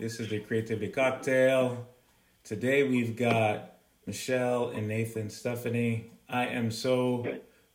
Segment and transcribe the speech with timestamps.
[0.00, 1.86] This is the Creativity Cocktail.
[2.42, 3.74] Today we've got
[4.06, 6.10] Michelle and Nathan Stepney.
[6.26, 7.26] I am so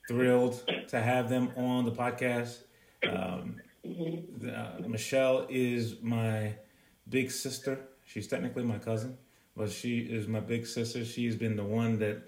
[0.08, 2.64] thrilled to have them on the podcast.
[3.08, 6.56] Um, uh, Michelle is my
[7.08, 7.78] big sister.
[8.06, 9.20] She's technically my cousin,
[9.56, 11.06] but she is my big sister.
[11.06, 12.24] She's been the one that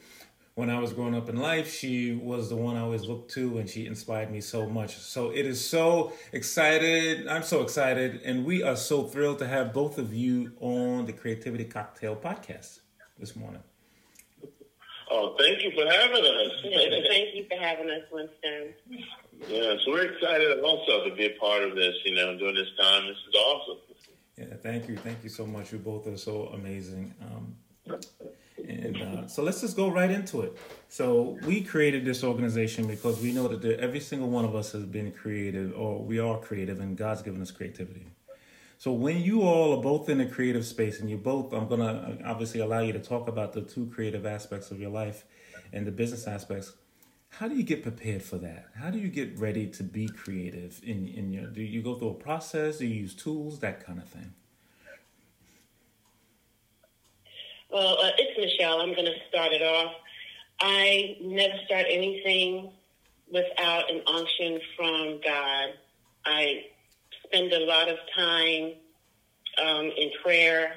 [0.58, 3.60] when I was growing up in life, she was the one I always looked to,
[3.60, 4.98] and she inspired me so much.
[4.98, 7.28] So it is so excited.
[7.28, 11.14] I'm so excited, and we are so thrilled to have both of you on the
[11.14, 12.80] Creativity Cocktail podcast
[13.20, 13.62] this morning.
[15.12, 16.52] Oh, thank you for having us.
[17.08, 18.74] thank you for having us, Winston.
[19.48, 21.94] Yeah, so we're excited also to be a part of this.
[22.04, 23.78] You know, during this time, this is awesome.
[24.38, 25.72] Yeah, thank you, thank you so much.
[25.72, 27.14] You both are so amazing.
[27.22, 28.00] Um,
[28.58, 30.58] and uh, so let's just go right into it.
[30.90, 34.72] So we created this organization because we know that there, every single one of us
[34.72, 38.08] has been creative, or we are creative, and God's given us creativity.
[38.80, 42.18] So when you all are both in a creative space, and you both, I'm gonna
[42.26, 45.26] obviously allow you to talk about the two creative aspects of your life
[45.74, 46.74] and the business aspects.
[47.30, 48.68] How do you get prepared for that?
[48.76, 51.48] How do you get ready to be creative in in your?
[51.48, 52.78] Do you go through a process?
[52.78, 53.60] Do you use tools?
[53.60, 54.34] That kind of thing.
[57.70, 58.80] Well, uh, it's Michelle.
[58.80, 59.92] I'm going to start it off.
[60.62, 62.72] I never start anything
[63.32, 65.74] without an unction from God.
[66.26, 66.64] I
[67.26, 68.74] spend a lot of time
[69.62, 70.72] um, in prayer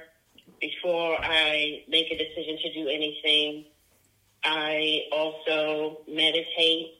[0.61, 3.67] before I make a decision to do anything.
[4.43, 6.95] I also meditate.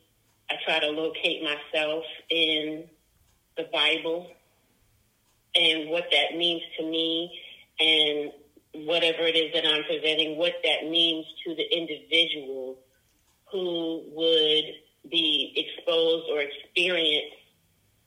[0.51, 2.85] I try to locate myself in
[3.57, 4.31] the Bible
[5.57, 7.41] and what that means to me
[7.81, 8.33] and
[8.75, 12.79] whatever it is that I'm presenting, what that means to the individual
[13.51, 14.65] who would
[15.11, 17.35] be exposed or experience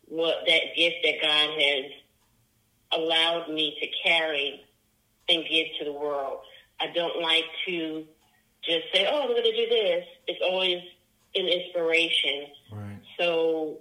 [0.05, 1.91] what that gift that God has
[2.93, 4.63] allowed me to carry
[5.29, 6.39] and give to the world.
[6.79, 8.05] I don't like to
[8.63, 10.05] just say, oh, I'm going to do this.
[10.27, 10.81] It's always
[11.35, 12.47] an inspiration.
[12.71, 12.99] Right.
[13.19, 13.77] So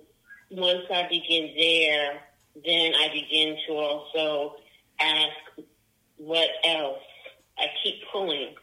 [0.51, 2.21] once I begin there,
[2.65, 4.57] then I begin to also
[5.01, 5.67] ask
[6.25, 7.03] what else?
[7.59, 8.55] I keep pulling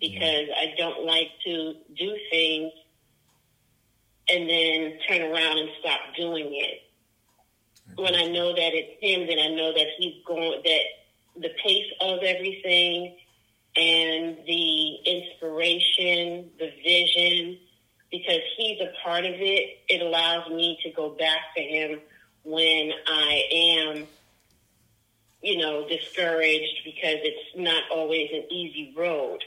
[0.00, 2.72] because I don't like to do things
[4.28, 6.82] and then turn around and stop doing it.
[7.96, 10.80] When I know that it's him, then I know that he's going, that
[11.36, 13.16] the pace of everything
[13.76, 17.58] and the inspiration, the vision,
[18.12, 22.00] because he's a part of it, it allows me to go back to him
[22.44, 24.06] when I am
[25.42, 29.38] you know, discouraged because it's not always an easy road.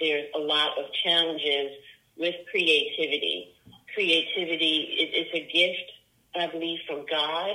[0.00, 1.72] There's a lot of challenges
[2.16, 3.54] with creativity.
[3.94, 5.92] Creativity is a gift,
[6.34, 7.54] I believe, from God,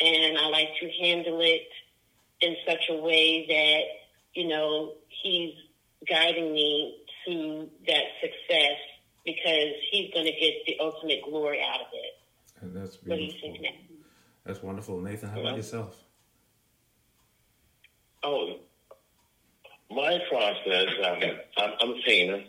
[0.00, 1.68] and I like to handle it
[2.40, 5.54] in such a way that, you know, He's
[6.08, 8.78] guiding me to that success
[9.24, 12.62] because He's going to get the ultimate glory out of it.
[12.62, 13.10] And that's beautiful.
[13.10, 13.96] What do you think, Nathan?
[14.44, 15.00] That's wonderful.
[15.00, 16.02] Nathan, how about yourself?
[18.22, 18.56] Oh,
[19.90, 21.18] my process, um,
[21.56, 22.44] I'm, I'm a painter.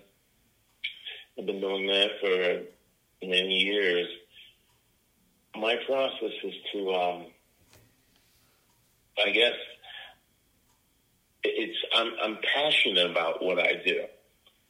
[1.39, 4.07] I've been doing that for many years.
[5.55, 7.25] My process is to, um,
[9.25, 9.53] I guess,
[11.43, 14.03] it's I'm, I'm passionate about what I do.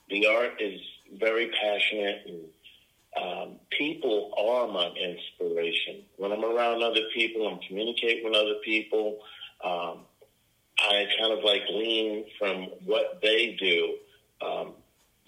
[0.09, 0.79] The art is
[1.19, 6.03] very passionate, and um, people are my inspiration.
[6.17, 9.19] When I'm around other people, I'm communicating with other people.
[9.63, 10.05] Um,
[10.81, 13.97] I kind of like lean from what they do.
[14.45, 14.73] Um,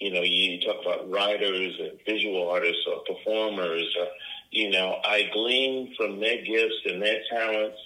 [0.00, 3.94] you know, you talk about writers and visual artists or performers.
[3.98, 4.06] Or,
[4.50, 7.78] you know, I glean from their gifts and their talents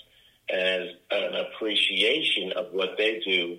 [0.50, 3.58] as an appreciation of what they do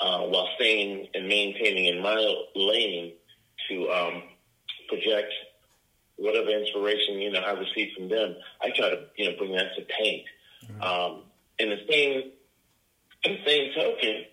[0.00, 2.16] uh, while staying and maintaining in my
[2.54, 3.12] lane
[3.68, 4.22] to um,
[4.88, 5.32] project
[6.16, 8.36] whatever inspiration, you know, I receive from them.
[8.62, 10.24] I try to, you know, bring that to paint.
[10.64, 10.82] Mm-hmm.
[10.82, 11.22] Um,
[11.58, 12.32] and the same
[13.24, 14.24] the same token,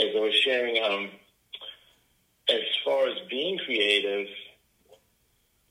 [0.00, 1.10] as I was sharing, um,
[2.48, 4.26] as far as being creative,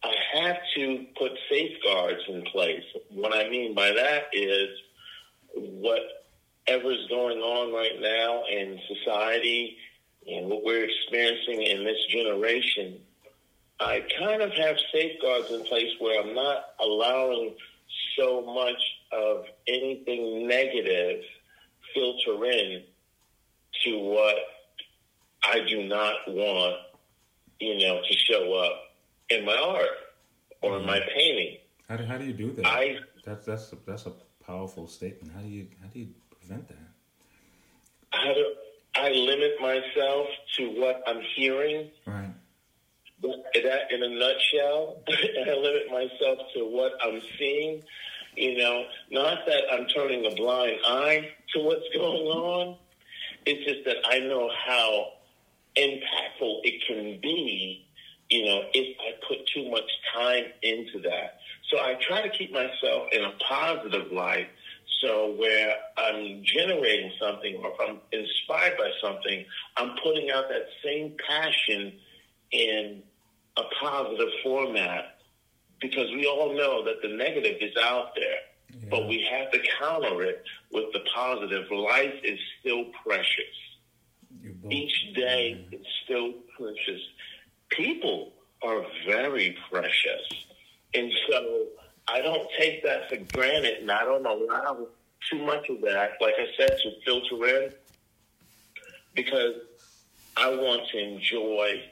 [0.04, 2.84] I have to put safeguards in place.
[3.10, 4.70] What I mean by that is
[5.56, 9.78] whatever's going on right now in society
[10.28, 13.00] and what we're experiencing in this generation,
[13.80, 17.56] I kind of have safeguards in place where I'm not allowing
[18.18, 18.81] so much
[19.12, 21.24] of anything negative
[21.94, 22.84] filter in
[23.84, 24.36] to what
[25.44, 26.75] I do not want,
[27.60, 28.74] you know, to show up
[29.30, 29.88] in my art
[30.62, 30.81] or mm-hmm.
[30.81, 31.57] in my painting.
[31.90, 32.66] How do, how do you do that?
[32.66, 34.13] I, that's that's a, that's a
[34.45, 35.34] powerful statement.
[35.34, 36.07] How do you how do you
[36.40, 36.94] prevent that?
[38.13, 38.45] how do
[38.95, 41.90] I limit myself to what I'm hearing?
[42.06, 42.30] Right.
[43.22, 47.81] That in a nutshell, I limit myself to what I'm seeing.
[48.36, 52.78] You know, not that I'm turning a blind eye to what's going on.
[53.46, 55.08] It's just that I know how
[55.76, 57.86] impactful it can be,
[58.30, 61.40] you know, if I put too much time into that.
[61.70, 64.48] So I try to keep myself in a positive light.
[65.02, 69.46] So where I'm generating something or if I'm inspired by something,
[69.76, 71.94] I'm putting out that same passion
[72.52, 73.04] in
[73.58, 75.18] a positive format
[75.82, 78.40] because we all know that the negative is out there.
[78.81, 78.90] Yeah.
[78.90, 81.70] But we have to counter it with the positive.
[81.72, 83.56] Life is still precious.
[84.70, 87.02] Each day is still precious.
[87.70, 90.22] People are very precious.
[90.94, 91.66] And so
[92.08, 94.88] I don't take that for granted and I don't allow
[95.30, 97.74] too much of that, like I said, to filter in
[99.16, 99.56] because
[100.36, 101.84] I want to enjoy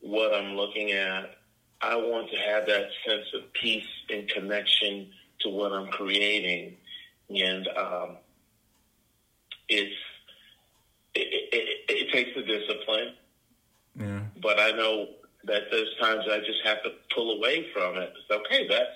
[0.00, 1.36] what I'm looking at.
[1.80, 5.10] I want to have that sense of peace and connection
[5.46, 6.76] to what I'm creating.
[7.30, 8.16] And um,
[9.68, 9.94] it's
[11.14, 13.14] it, it, it, takes the discipline.
[13.98, 14.20] Yeah.
[14.42, 15.08] But I know
[15.44, 18.12] that there's times I just have to pull away from it.
[18.16, 18.68] It's okay.
[18.68, 18.90] That's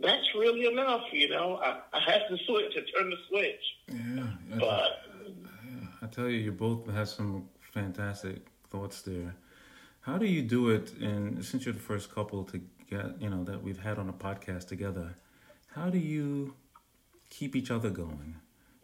[0.00, 1.02] that's really enough.
[1.12, 2.74] You know, I, I have to switch.
[2.74, 3.64] to turn the switch.
[3.88, 4.58] Yeah.
[4.58, 5.04] But
[6.02, 9.34] I tell you, you both have some fantastic thoughts there.
[10.00, 10.92] How do you do it?
[11.00, 12.60] And since you're the first couple to
[12.90, 15.14] get, you know, that we've had on a podcast together,
[15.74, 16.54] how do you
[17.30, 18.36] keep each other going?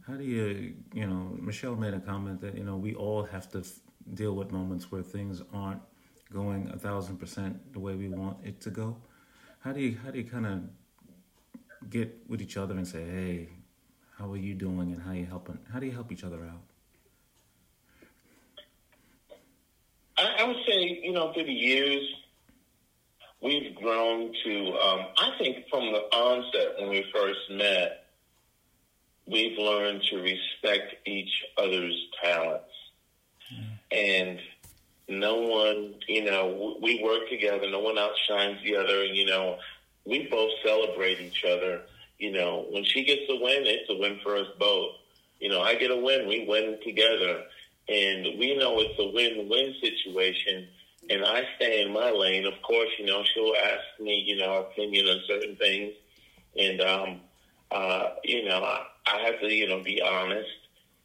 [0.06, 3.50] How do you, you know, Michelle made a comment that, you know, we all have
[3.52, 3.80] to f-
[4.14, 5.82] deal with moments where things aren't
[6.32, 8.96] going a thousand percent the way we want it to go.
[9.60, 13.48] How do you, how do you kind of get with each other and say, hey,
[14.18, 15.58] how are you doing and how are you helping?
[15.70, 16.62] How do you help each other out?
[20.16, 22.02] I, I would say, you know, through the years,
[23.40, 28.06] we've grown to, um, I think from the onset when we first met,
[29.26, 32.64] we've learned to respect each other's talents.
[33.54, 33.68] Mm.
[33.92, 34.40] And
[35.08, 39.58] no one, you know, we work together, no one outshines the other, and, you know,
[40.04, 41.82] we both celebrate each other.
[42.18, 44.96] You know, when she gets a win, it's a win for us both.
[45.38, 47.44] You know, I get a win, we win together.
[47.88, 50.68] And we know it's a win-win situation.
[51.10, 52.46] And I stay in my lane.
[52.46, 55.94] Of course, you know, she'll ask me, you know, opinion on certain things.
[56.58, 57.20] And, um,
[57.70, 60.48] uh, you know, I, I have to, you know, be honest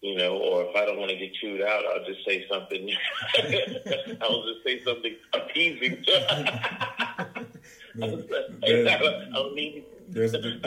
[0.03, 2.91] you know, or if I don't want to get chewed out, I'll just say something.
[4.21, 6.03] I'll just say something appeasing.
[10.13, 10.31] There's,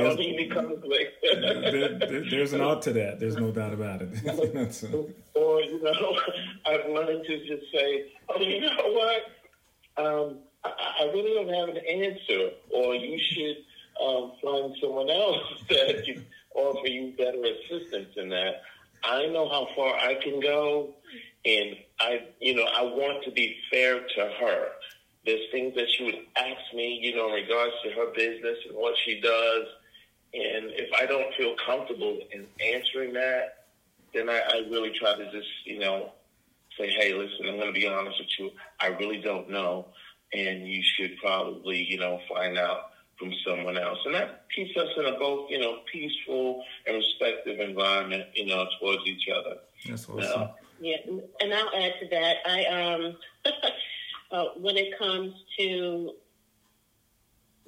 [1.25, 3.21] there's, there's an art to that.
[3.21, 4.09] There's no doubt about it.
[5.35, 6.19] or, you know,
[6.67, 10.05] I've learned to just say, oh, you know what?
[10.05, 10.71] Um, I,
[11.01, 12.51] I really don't have an answer.
[12.71, 13.57] Or you should
[14.05, 18.63] um, find someone else that can offer you better assistance in that.
[19.05, 20.95] I know how far I can go,
[21.45, 24.69] and I, you know, I want to be fair to her.
[25.27, 28.77] There's things that she would ask me, you know, in regards to her business and
[28.77, 29.67] what she does.
[30.33, 33.67] And if I don't feel comfortable in answering that,
[34.15, 36.13] then I, I really try to just, you know,
[36.79, 38.51] say, hey, listen, I'm going to be honest with you.
[38.81, 39.89] I really don't know.
[40.33, 43.99] And you should probably, you know, find out from someone else.
[44.05, 48.67] And that keeps us in a both, you know, peaceful and respectful environment, you know,
[48.81, 49.57] towards each other.
[49.89, 50.51] That's awesome.
[50.81, 50.97] yeah,
[51.41, 52.37] and I'll add to that.
[52.47, 53.17] I um
[54.31, 56.13] uh, when it comes to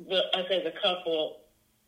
[0.08, 1.38] the, us as a couple,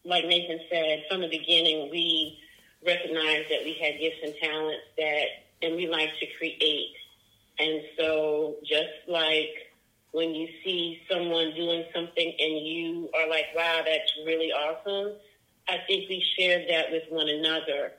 [0.05, 2.39] like Nathan said, from the beginning, we
[2.85, 5.25] recognized that we had gifts and talents that,
[5.63, 6.95] and we like to create.
[7.59, 9.71] And so, just like
[10.13, 15.17] when you see someone doing something and you are like, wow, that's really awesome,
[15.69, 17.93] I think we shared that with one another.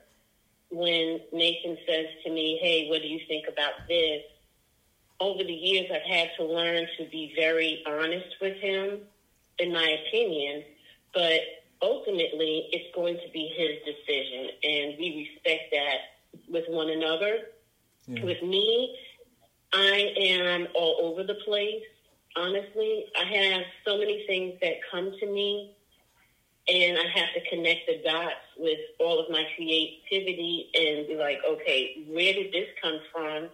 [0.71, 4.23] When Nathan says to me, hey, what do you think about this?
[5.21, 8.99] Over the years, I've had to learn to be very honest with him,
[9.59, 10.63] in my opinion,
[11.13, 11.39] but
[11.81, 15.97] ultimately it's going to be his decision, and we respect that
[16.49, 17.39] with one another.
[18.07, 18.25] Yeah.
[18.25, 18.97] With me,
[19.71, 21.83] I am all over the place.
[22.35, 25.75] Honestly, I have so many things that come to me,
[26.67, 31.37] and I have to connect the dots with all of my creativity and be like,
[31.47, 33.49] okay, where did this come from?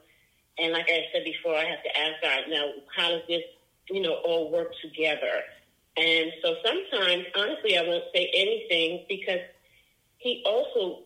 [0.60, 3.44] And like I said before, I have to ask God, now, how does this,
[3.90, 5.44] you know, all work together?
[5.96, 9.40] And so sometimes, honestly, I won't say anything because
[10.18, 11.00] he also,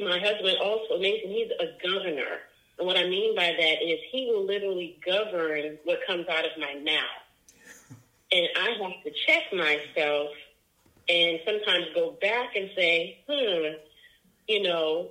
[0.00, 2.40] my husband also, Nathan, he's a governor.
[2.78, 6.52] And what I mean by that is he will literally govern what comes out of
[6.58, 7.20] my mouth.
[8.32, 10.28] And I have to check myself
[11.08, 13.74] and sometimes go back and say, hmm,
[14.48, 15.08] you know,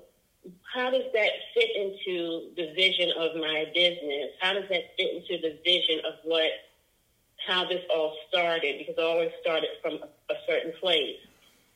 [0.74, 4.32] how does that fit into the vision of my business?
[4.40, 6.52] How does that fit into the vision of what,
[7.48, 8.78] how this all started?
[8.80, 11.18] Because it always started from a, a certain place.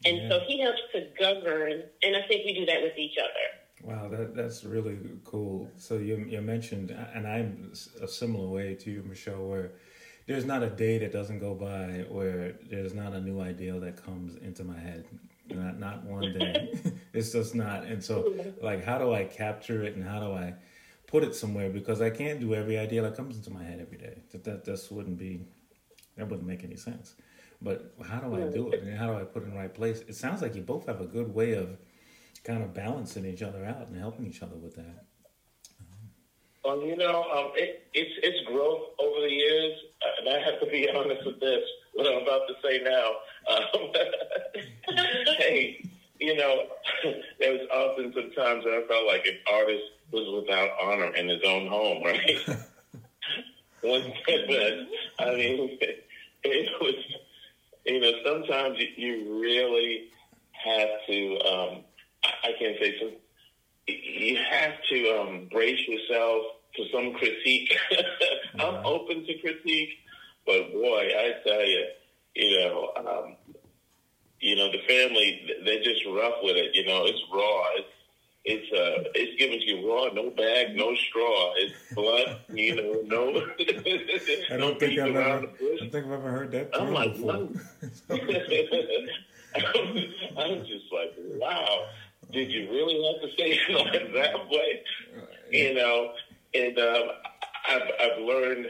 [0.05, 0.29] And yeah.
[0.29, 3.63] so he helps to govern, and I think we do that with each other.
[3.83, 5.69] Wow, that that's really cool.
[5.77, 9.71] So you you mentioned, and I'm a similar way to you, Michelle, where
[10.27, 14.01] there's not a day that doesn't go by where there's not a new idea that
[14.01, 15.05] comes into my head.
[15.53, 16.73] Not not one day.
[17.13, 17.83] it's just not.
[17.85, 20.53] And so, like, how do I capture it, and how do I
[21.07, 21.69] put it somewhere?
[21.69, 24.23] Because I can't do every idea that comes into my head every day.
[24.31, 25.45] That that just wouldn't be.
[26.17, 27.15] That wouldn't make any sense.
[27.61, 29.73] But how do I do it, and how do I put it in the right
[29.73, 30.01] place?
[30.07, 31.77] It sounds like you both have a good way of
[32.43, 35.05] kind of balancing each other out and helping each other with that.
[36.63, 40.59] Well, you know, um, it, it's it's growth over the years, uh, and I have
[40.61, 41.63] to be honest with this.
[41.93, 43.11] What I'm about to say now.
[43.49, 43.91] Um,
[45.37, 45.83] hey,
[46.19, 46.67] you know,
[47.39, 51.27] there was often some times that I felt like an artist was without honor in
[51.27, 52.39] his own home, right?
[53.81, 55.77] One but I mean,
[56.43, 56.95] it was,
[57.85, 60.05] you know, sometimes you really
[60.51, 61.39] have to.
[61.41, 61.83] Um,
[62.23, 63.11] I can't say so.
[63.87, 66.43] You have to um, brace yourself
[66.77, 67.75] for some critique.
[68.59, 69.89] I'm open to critique,
[70.45, 71.85] but boy, I tell you,
[72.35, 73.35] you know, um,
[74.39, 76.75] you know, the family they're just rough with it.
[76.75, 77.63] You know, it's raw.
[77.75, 77.87] It's
[78.45, 81.53] it's uh it's given to you raw, no bag, no straw.
[81.57, 83.47] It's blunt, you know, no.
[84.51, 85.47] I don't think I've ever.
[85.47, 86.69] I think I've ever heard that.
[86.73, 87.49] I'm like, before.
[90.35, 91.85] I'm just like, wow
[92.33, 94.81] did you really have to say it like that way?
[95.51, 96.13] You know,
[96.53, 97.03] and um,
[97.69, 98.67] I've, I've learned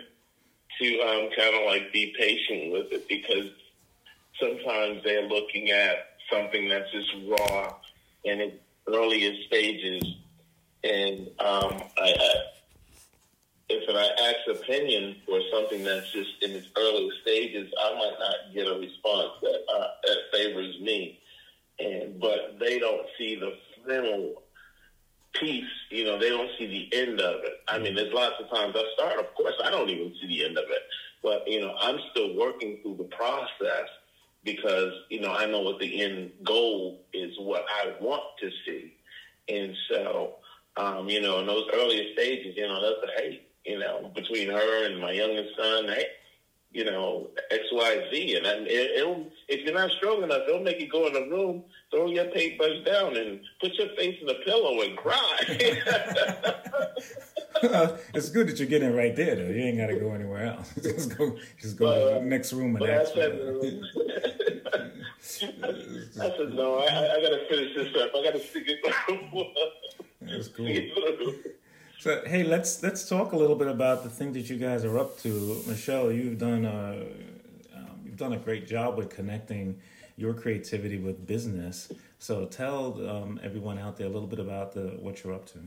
[0.83, 3.49] to um, kind of like be patient with it because
[4.39, 7.75] sometimes they're looking at something that's just raw
[8.23, 10.03] in its earliest stages.
[10.83, 12.33] And um, I, I,
[13.69, 18.53] if I ask opinion for something that's just in its early stages, I might not
[18.53, 21.19] get a response that, uh, that favors me
[21.79, 23.53] and but they don't see the
[23.85, 24.42] final
[25.39, 25.65] piece.
[25.89, 27.53] You know, they don't see the end of it.
[27.67, 29.19] I mean, there's lots of times I start.
[29.19, 30.81] Of course, I don't even see the end of it,
[31.21, 33.87] but you know, I'm still working through the process
[34.43, 38.93] because you know I know what the end goal is, what I want to see,
[39.49, 40.35] and so
[40.77, 44.49] um, you know, in those earlier stages, you know, that's a hate, you know, between
[44.49, 46.05] her and my youngest son, hey,
[46.73, 48.35] you know, X, Y, Z.
[48.35, 51.63] And it, will if you're not strong enough, they'll make you go in a room,
[51.91, 55.37] throw your papers down, and put your face in the pillow and cry.
[58.13, 59.43] it's good that you're getting right there, though.
[59.43, 60.73] You ain't got to go anywhere else.
[60.81, 63.11] just go, just go uh, to the next room and ask.
[63.15, 63.19] I
[66.37, 68.11] said, no, I, I got to finish this up.
[68.15, 68.79] I got to stick it.
[69.05, 69.45] through.
[70.21, 70.67] That's cool.
[71.99, 74.99] So hey, let's let's talk a little bit about the thing that you guys are
[74.99, 76.11] up to, Michelle.
[76.11, 77.05] You've done a
[77.75, 79.79] um, you've done a great job with connecting
[80.17, 81.91] your creativity with business.
[82.19, 85.59] So tell um, everyone out there a little bit about the what you're up to.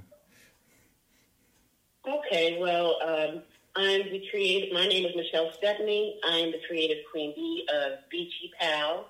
[2.08, 3.42] Okay, well, um,
[3.74, 4.72] I'm the creative.
[4.72, 6.20] My name is Michelle Stepney.
[6.24, 9.06] I'm the creative queen bee of Beachy Pal,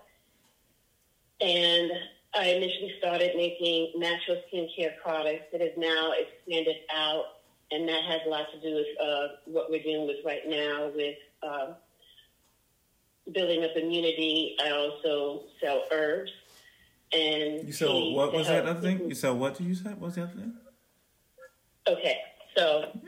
[1.41, 1.91] and
[2.37, 7.25] I initially started making natural skincare products that has now expanded out,
[7.71, 10.91] and that has a lot to do with uh, what we're dealing with right now
[10.95, 11.73] with uh,
[13.33, 14.57] building up immunity.
[14.63, 16.31] I also sell herbs.
[17.13, 19.09] And you sell what was that other thing?
[19.09, 19.91] You sell what did you say?
[19.91, 20.55] What's the other thing?
[21.89, 22.19] Okay,
[22.57, 22.99] so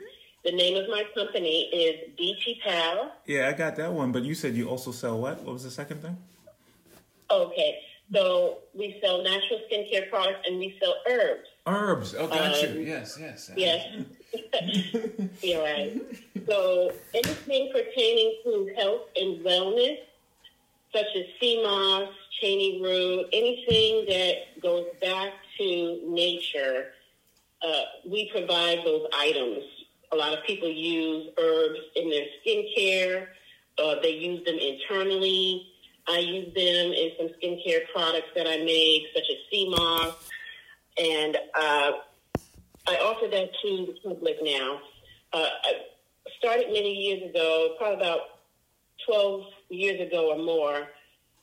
[0.43, 3.11] the name of my company is BT Pal.
[3.25, 4.11] Yeah, I got that one.
[4.11, 5.43] But you said you also sell what?
[5.43, 6.17] What was the second thing?
[7.29, 7.79] Okay,
[8.13, 11.47] so we sell natural skincare products and we sell herbs.
[11.67, 12.15] Herbs.
[12.17, 12.81] Oh, got um, you.
[12.81, 13.51] Yes, yes.
[13.55, 13.87] Yes.
[15.43, 16.01] You're right.
[16.47, 19.99] So anything pertaining to health and wellness,
[20.93, 22.09] such as sea moss,
[22.41, 26.87] chainy root, anything that goes back to nature,
[27.61, 29.63] uh, we provide those items.
[30.11, 33.27] A lot of people use herbs in their skincare.
[33.77, 35.68] Uh, they use them internally
[36.09, 40.15] I use them in some skincare products that I make, such as sea moss,
[40.97, 41.91] and uh,
[42.87, 44.79] I offer that to the public now.
[45.31, 45.73] Uh, I
[46.39, 48.21] started many years ago, probably about
[49.05, 50.87] 12 years ago or more,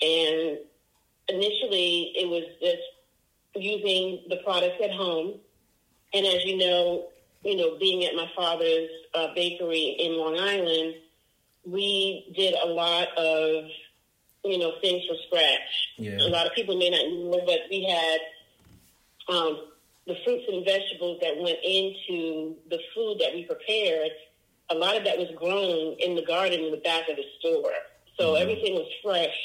[0.03, 0.59] and
[1.29, 2.83] initially it was just
[3.55, 5.35] using the products at home.
[6.13, 7.07] And as you know,
[7.45, 10.95] you know, being at my father's uh, bakery in Long Island,
[11.65, 13.65] we did a lot of,
[14.47, 15.89] you know, things from scratch.
[15.99, 16.19] Yeah.
[16.21, 18.21] A lot of people may not know, but we had
[19.29, 19.69] um,
[20.07, 24.11] the fruits and vegetables that went into the food that we prepared.
[24.71, 27.73] A lot of that was grown in the garden in the back of the store.
[28.19, 28.41] So Mhm.
[28.41, 29.37] everything was fresh.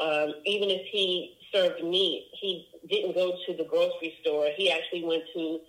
[0.00, 4.50] Um, even if he served meat, he didn't go to the grocery store.
[4.56, 5.60] He actually went to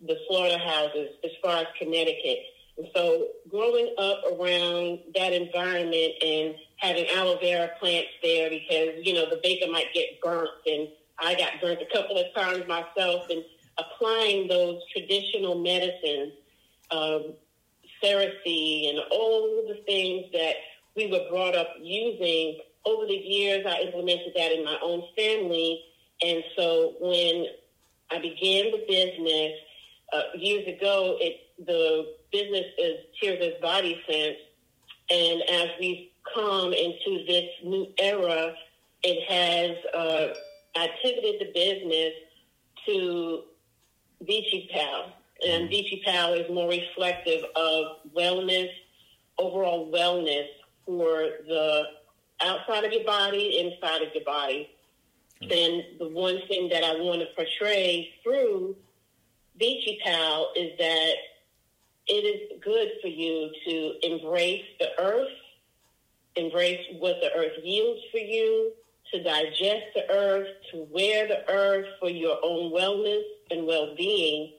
[0.00, 2.46] the slaughterhouses as far as Connecticut.
[2.94, 9.30] So growing up around that environment and having aloe vera plants there because, you know,
[9.30, 10.88] the baker might get burnt and
[11.18, 13.44] I got burnt a couple of times myself and
[13.78, 16.32] applying those traditional medicines,
[16.90, 17.34] um,
[18.02, 20.54] Cerasee and all the things that
[20.96, 22.58] we were brought up using.
[22.84, 25.80] Over the years, I implemented that in my own family.
[26.22, 27.46] And so when
[28.10, 29.52] I began the business
[30.12, 34.36] uh, years ago, it the business is Tears Body Sense.
[35.10, 38.54] And as we've come into this new era,
[39.02, 40.34] it has, uh,
[40.76, 42.12] I pivoted the business
[42.86, 43.42] to
[44.26, 45.12] Beachy Pal.
[45.46, 47.84] And Beachy Pal is more reflective of
[48.16, 48.70] wellness,
[49.38, 50.46] overall wellness
[50.86, 51.84] for the
[52.40, 54.70] outside of your body, inside of your body.
[55.40, 58.76] Then the one thing that I want to portray through
[59.58, 61.14] Beachy Pal is that
[62.06, 65.32] it is good for you to embrace the earth,
[66.36, 68.72] embrace what the earth yields for you,
[69.12, 74.52] to digest the earth, to wear the earth for your own wellness and well-being.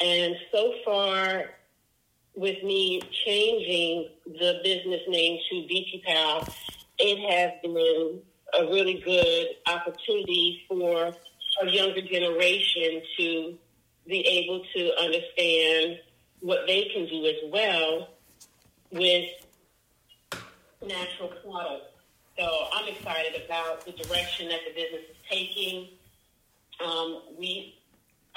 [0.00, 1.50] And so far,
[2.34, 6.48] with me changing the business name to Beachy Pal,
[6.98, 8.20] it has been
[8.58, 11.14] a really good opportunity for
[11.62, 13.58] a younger generation to
[14.06, 16.00] be able to understand
[16.44, 18.10] what they can do as well
[18.90, 19.30] with
[20.86, 21.86] natural products.
[22.38, 25.88] So I'm excited about the direction that the business is taking.
[26.84, 27.78] Um, we,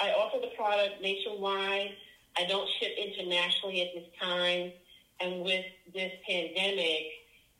[0.00, 1.90] I offer the product nationwide.
[2.38, 4.72] I don't ship internationally at this time,
[5.20, 7.08] and with this pandemic,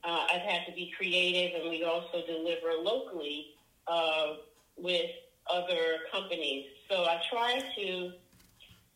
[0.02, 3.48] uh, I've had to be creative, and we also deliver locally
[3.86, 4.36] uh,
[4.78, 5.10] with
[5.52, 6.68] other companies.
[6.88, 8.12] So I try to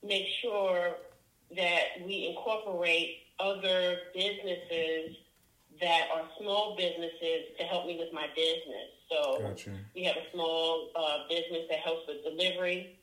[0.03, 0.97] make sure
[1.57, 5.17] that we incorporate other businesses
[5.81, 8.91] that are small businesses to help me with my business.
[9.11, 9.71] So Gotcha.
[9.95, 12.99] we have a small uh, business that helps with delivery,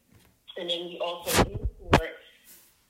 [0.58, 2.10] and then we also import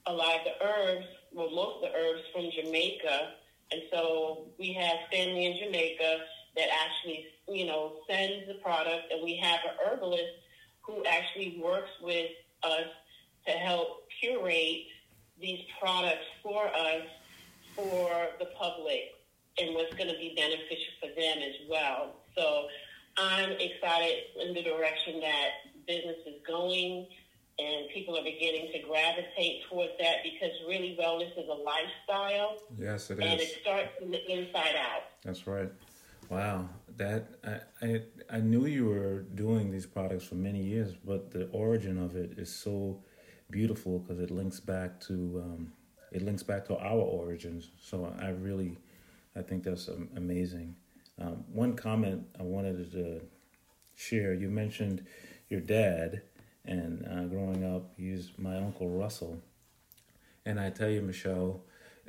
[0.06, 3.34] a lot of the herbs, well, most of the herbs from Jamaica.
[3.72, 6.20] And so we have family in Jamaica
[6.56, 10.34] that actually, you know, sends the product, and we have an herbalist
[10.82, 12.32] who actually works with
[12.64, 12.88] us
[13.46, 14.88] to help curate
[15.42, 17.04] these products for us
[17.76, 19.16] for the public
[19.60, 22.16] and what's going to be beneficial for them as well.
[22.36, 22.68] So
[23.18, 25.50] I'm excited in the direction that
[25.88, 27.08] business is going
[27.58, 33.10] and people are beginning to gravitate towards that because really wellness is a lifestyle Yes,
[33.10, 33.50] it and is.
[33.50, 35.04] it starts from the inside out.
[35.24, 35.70] That's right.
[36.30, 37.28] Wow, that
[37.82, 41.98] I, I I knew you were doing these products for many years, but the origin
[41.98, 43.02] of it is so
[43.52, 45.72] beautiful because it links back to um,
[46.12, 47.72] it links back to our origins.
[47.82, 48.78] So I really,
[49.36, 50.76] I think that's um, amazing.
[51.20, 53.22] Um, one comment I wanted to
[53.96, 55.06] share: you mentioned
[55.50, 56.22] your dad,
[56.66, 59.42] and uh, growing up, was my uncle Russell,
[60.46, 61.62] and I tell you, Michelle,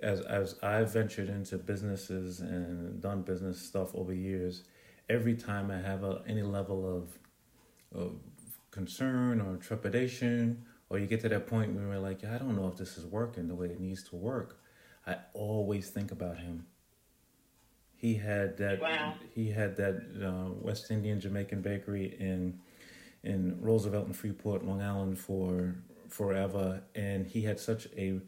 [0.02, 4.62] as as I've ventured into businesses and done business stuff over years,
[5.08, 7.18] every time I have a, any level of
[7.92, 8.14] of
[8.70, 12.68] concern or trepidation, or you get to that point where you're like, I don't know
[12.68, 14.58] if this is working the way it needs to work,
[15.06, 16.66] I always think about him.
[17.96, 18.80] He had that.
[18.80, 19.14] Wow.
[19.34, 22.58] He had that uh, West Indian Jamaican bakery in
[23.22, 25.76] in Roosevelt and Freeport, Long Island for
[26.08, 28.20] forever, and he had such a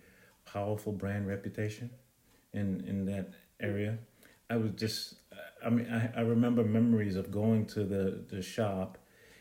[0.45, 1.91] powerful brand reputation
[2.53, 3.99] in in that area.
[4.51, 5.15] I was just,
[5.65, 8.99] I mean, I, I remember memories of going to the the shop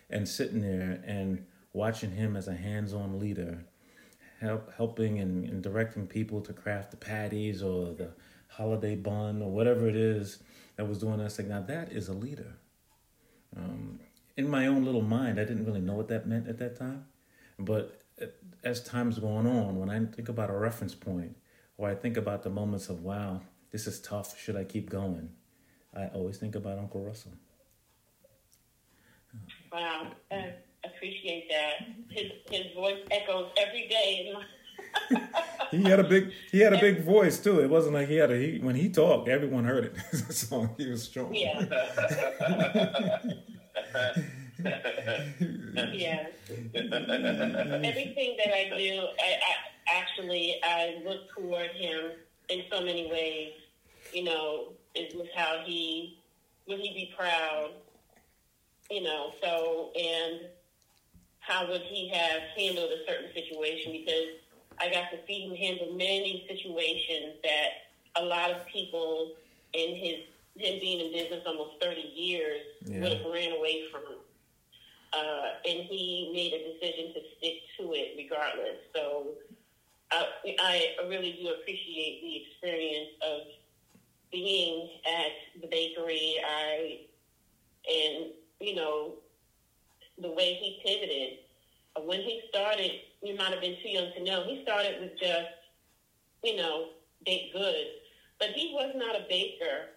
[0.09, 3.65] and sitting there and watching him as a hands-on leader,
[4.39, 8.09] help helping and, and directing people to craft the patties or the
[8.49, 10.39] holiday bun or whatever it is
[10.75, 11.47] that was doing that thing.
[11.47, 12.53] Now that is a leader.
[13.55, 13.99] Um,
[14.37, 17.05] in my own little mind, I didn't really know what that meant at that time,
[17.59, 18.01] but
[18.63, 21.35] as time's going on, when I think about a reference point,
[21.77, 24.39] or I think about the moments of wow, this is tough.
[24.39, 25.29] Should I keep going?
[25.95, 27.33] I always think about Uncle Russell.
[29.71, 30.50] Wow, I
[31.21, 31.87] appreciate that.
[32.09, 34.33] His his voice echoes every day.
[35.71, 37.59] he had a big he had a big voice too.
[37.59, 39.95] It wasn't like he had a he when he talked, everyone heard it.
[40.33, 41.33] so he was strong.
[41.33, 41.59] Yeah.
[45.93, 46.27] yeah.
[46.73, 49.55] Everything that I do, I, I
[49.91, 52.11] actually I look toward him
[52.49, 53.53] in so many ways.
[54.13, 56.17] You know, it was how he
[56.67, 57.71] would he be proud?
[58.89, 60.49] You know, so and
[61.41, 63.91] how would he have handled a certain situation?
[63.91, 64.39] Because
[64.79, 69.33] I got to see him handle many situations that a lot of people
[69.73, 70.15] in his
[70.55, 73.01] him being in business almost thirty years yeah.
[73.01, 74.01] would have ran away from.
[75.13, 78.77] Uh, and he made a decision to stick to it regardless.
[78.95, 79.27] So
[80.11, 80.25] I,
[80.59, 83.41] I really do appreciate the experience of
[84.31, 86.35] being at the bakery.
[86.45, 86.99] I
[87.89, 89.15] and you know
[90.21, 91.39] the way he pivoted.
[92.07, 94.43] When he started, you might have been too young to know.
[94.45, 95.49] He started with just
[96.43, 96.89] you know
[97.25, 97.89] baked goods,
[98.39, 99.89] but he was not a baker.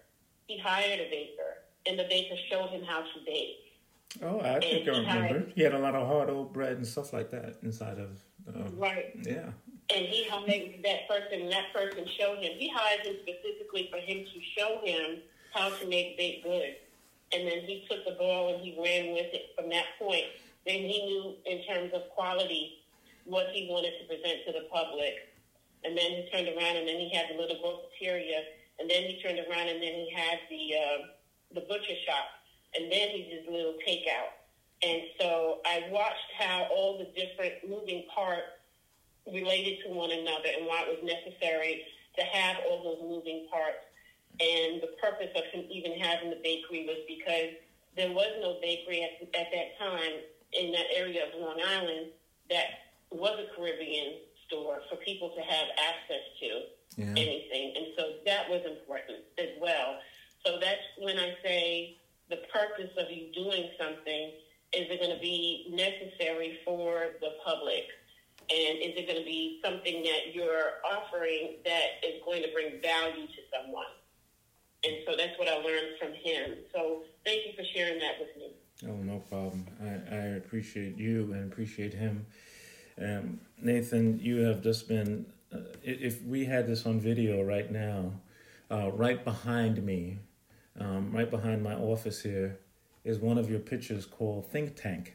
[0.46, 3.56] He hired a baker, and the baker showed him how to bake.
[4.22, 5.10] Oh, I think I remember.
[5.10, 8.10] Hired, he had a lot of hard old bread and stuff like that inside of.
[8.54, 9.12] Um, right.
[9.22, 9.50] Yeah
[9.90, 12.52] and he hired that person, and that person showed him.
[12.56, 15.18] He hired him specifically for him to show him
[15.52, 16.76] how to make baked goods.
[17.35, 20.25] And then he took the ball and he ran with it from that point.
[20.64, 22.85] Then he knew in terms of quality
[23.25, 25.14] what he wanted to present to the public.
[25.83, 28.40] And then he turned around and then he had the little cafeteria.
[28.79, 30.99] And then he turned around and then he had the uh,
[31.55, 32.25] the butcher shop.
[32.75, 34.35] And then he did little takeout.
[34.83, 38.51] And so I watched how all the different moving parts
[39.27, 41.83] related to one another and why it was necessary
[42.16, 43.79] to have all those moving parts.
[44.40, 47.55] And the purpose of him even having the bakery was because
[47.97, 52.09] there was no bakery at, at that time in that area of Long Island
[52.51, 54.14] that was a Caribbean
[54.47, 56.47] store for people to have access to
[56.97, 57.11] yeah.
[57.11, 57.75] anything.
[57.77, 59.99] And so that was important as well.
[60.44, 61.97] So that's when I say
[62.29, 64.33] the purpose of you doing something
[64.73, 67.85] is it going to be necessary for the public
[68.51, 72.81] and is it going to be something that you're offering that is going to bring
[72.83, 73.88] value to someone?
[74.87, 76.57] And so that's what I learned from him.
[76.73, 78.53] So thank you for sharing that with me.
[78.87, 79.66] Oh, no problem.
[79.81, 82.27] I, I appreciate you and appreciate him.
[83.01, 88.12] Um, Nathan, you have just been, uh, if we had this on video right now,
[88.70, 90.18] uh, right behind me,
[90.79, 92.59] um, right behind my office here,
[93.05, 95.14] is one of your pictures called Think Tank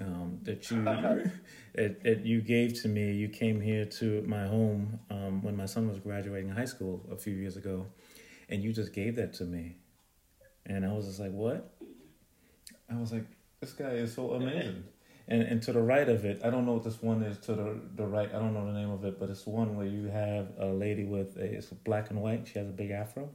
[0.00, 0.82] um, that you
[1.74, 3.12] that, that, you gave to me.
[3.12, 7.16] You came here to my home um, when my son was graduating high school a
[7.16, 7.86] few years ago,
[8.50, 9.76] and you just gave that to me,
[10.66, 11.72] and I was just like, "What?"
[12.90, 13.26] I was like,
[13.60, 14.84] "This guy is so amazing."
[15.28, 17.38] And and to the right of it, I don't know what this one is.
[17.46, 19.86] To the the right, I don't know the name of it, but it's one where
[19.86, 22.48] you have a lady with a it's black and white.
[22.48, 23.30] She has a big afro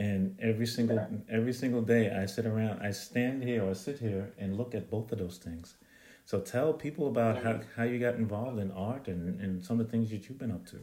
[0.00, 4.32] and every single every single day I sit around, I stand here or sit here
[4.38, 5.76] and look at both of those things.
[6.24, 9.86] So tell people about how, how you got involved in art and, and some of
[9.86, 10.80] the things that you've been up to.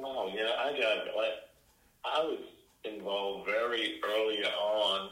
[0.00, 1.34] Wow, yeah, I got like
[2.06, 2.38] I was
[2.84, 5.10] involved very early on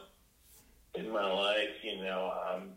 [0.94, 1.68] in my life.
[1.82, 2.70] You know, um,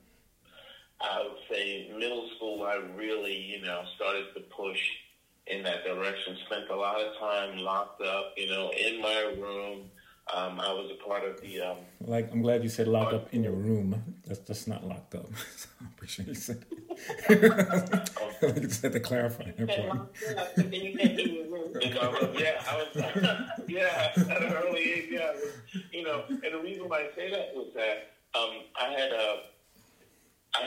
[0.99, 2.63] I would say middle school.
[2.63, 4.79] I really, you know, started to push
[5.47, 6.35] in that direction.
[6.47, 9.89] Spent a lot of time locked up, you know, in my room.
[10.33, 11.61] Um, I was a part of the.
[11.61, 14.01] Um, like, I'm glad you said locked up in your room.
[14.25, 15.29] That's just not locked up.
[15.81, 16.65] I appreciate you said.
[17.29, 19.67] like you said to clarify that point.
[22.39, 22.87] yeah, I was.
[23.67, 27.29] yeah, at an early age, yeah, was, you know, and the reason why I say
[27.31, 29.15] that was that um, I had a.
[29.15, 29.37] Uh,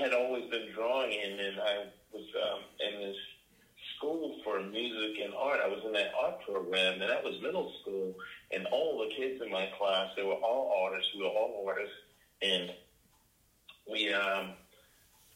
[0.05, 3.17] had always been drawing, and then I was um, in this
[3.97, 5.61] school for music and art.
[5.65, 8.15] I was in that art program, and that was middle school.
[8.55, 11.11] And all the kids in my class, they were all artists.
[11.15, 11.97] We were all artists,
[12.43, 12.73] and
[13.91, 14.53] we um,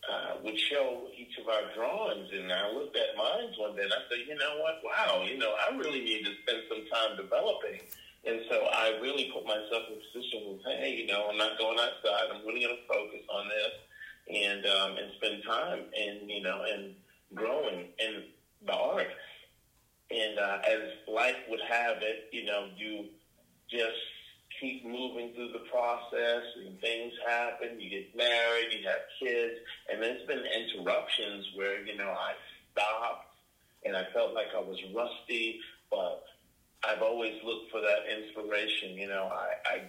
[0.08, 2.28] uh, would show each of our drawings.
[2.32, 4.80] And I looked at mine one day, and I said, you know what?
[4.84, 7.80] Wow, you know, I really need to spend some time developing.
[8.26, 11.58] And so I really put myself in a position with, hey, you know, I'm not
[11.58, 12.34] going outside.
[12.34, 13.74] I'm really going to focus on this
[14.28, 16.94] and um, and spend time and you know and
[17.34, 17.88] growing.
[17.98, 18.24] And
[18.66, 19.08] the art.
[20.10, 23.06] And uh, as life would have it, you know, you
[23.70, 23.98] just
[24.60, 27.78] keep moving through the process and things happen.
[27.78, 29.54] You get married, you have kids,
[29.90, 32.32] and there's been interruptions where, you know, I
[32.72, 33.26] stopped
[33.84, 36.24] and I felt like I was rusty, but
[36.84, 38.96] I've always looked for that inspiration.
[38.96, 39.82] You know, I, I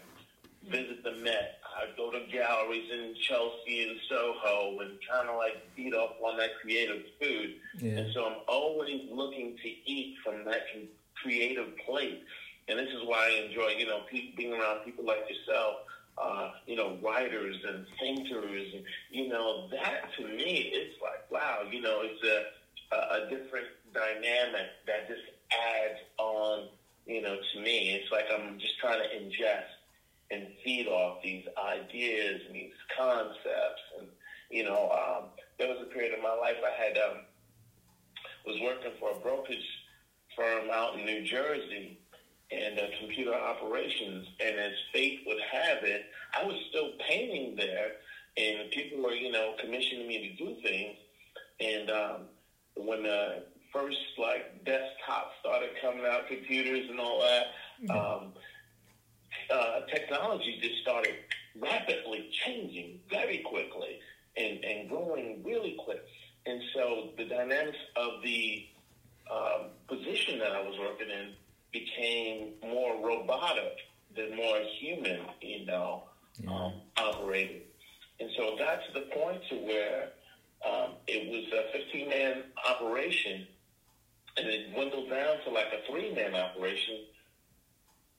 [0.68, 5.58] visit the Met, I go to galleries in Chelsea and Soho and kind of like
[5.76, 7.56] feed off on that creative food.
[7.80, 8.00] Yeah.
[8.00, 10.64] And so I'm always looking to eat from that
[11.22, 12.24] creative plate.
[12.68, 15.78] And this is why I enjoy, you know, being around people like yourself,
[16.18, 18.74] uh, you know, writers and thinkers.
[18.74, 23.30] And, you know, that to me, it's like, wow, you know, it's a, a, a
[23.30, 26.68] different dynamic that just adds on,
[27.08, 27.94] you know, to me.
[27.94, 29.79] It's like I'm just trying to ingest
[30.32, 33.82] and feed off these ideas and these concepts.
[34.00, 34.08] And,
[34.50, 37.22] you know, um, there was a period in my life I had, um,
[38.46, 39.66] was working for a brokerage
[40.36, 42.00] firm out in New Jersey
[42.52, 44.28] and uh, computer operations.
[44.40, 47.92] And as fate would have it, I was still painting there,
[48.38, 50.98] and people were, you know, commissioning me to do things.
[51.60, 52.16] And um,
[52.76, 57.44] when the first like desktop started coming out, computers and all that,
[57.84, 57.92] mm-hmm.
[57.92, 58.34] um,
[59.52, 61.16] uh, technology just started
[61.60, 64.00] rapidly changing very quickly
[64.38, 66.06] and, and growing really quick.
[66.46, 68.66] And so the dynamics of the
[69.32, 71.34] um, position that I was working in
[71.72, 73.78] became more robotic
[74.16, 76.04] than more human, you know,
[76.42, 76.52] yeah.
[76.52, 77.64] um, operated.
[78.20, 80.10] And so it got to the point to where
[80.66, 83.48] um, it was a 15 man operation
[84.38, 87.06] and it dwindled down to like a three man operation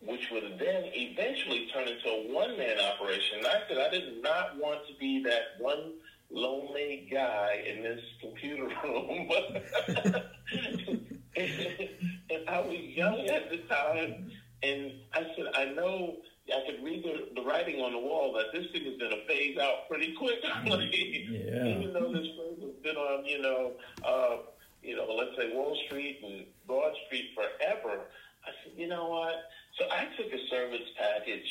[0.02, 3.38] which would then eventually turn into a one man operation.
[3.38, 5.92] And I said I did not want to be that one
[6.30, 9.30] lonely guy in this computer room.
[11.36, 14.30] and I was young at the time,
[14.62, 16.16] and I said, I know
[16.48, 19.26] I could read the, the writing on the wall that this thing is going to
[19.26, 21.28] phase out pretty quickly.
[21.30, 21.66] yeah.
[21.66, 23.72] Even though this firm has been on, you know,
[24.04, 24.36] uh,
[24.82, 28.00] you know, let's say Wall Street and Broad Street forever,
[28.44, 29.34] I said, you know what?
[29.78, 31.48] So I took a service package,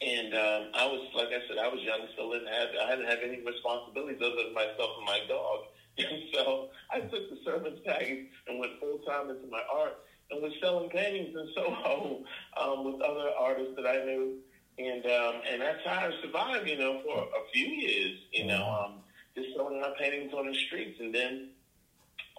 [0.00, 3.06] and um, I was, like I said, I was young, still didn't have, I hadn't
[3.06, 5.60] had any responsibilities other than myself and my dog.
[5.98, 8.98] And so I took the service package and went full
[9.50, 9.98] my art
[10.30, 12.22] and was selling paintings in Soho
[12.60, 14.36] um, with other artists that I knew.
[14.78, 18.64] And um, and that's how I survived, you know, for a few years, you know,
[18.64, 19.00] um,
[19.36, 20.98] just selling my paintings on the streets.
[21.00, 21.50] And then,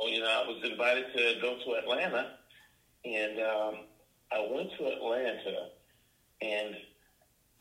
[0.01, 2.37] oh, you know, I was invited to go to Atlanta,
[3.05, 3.75] and um,
[4.31, 5.67] I went to Atlanta,
[6.41, 6.75] and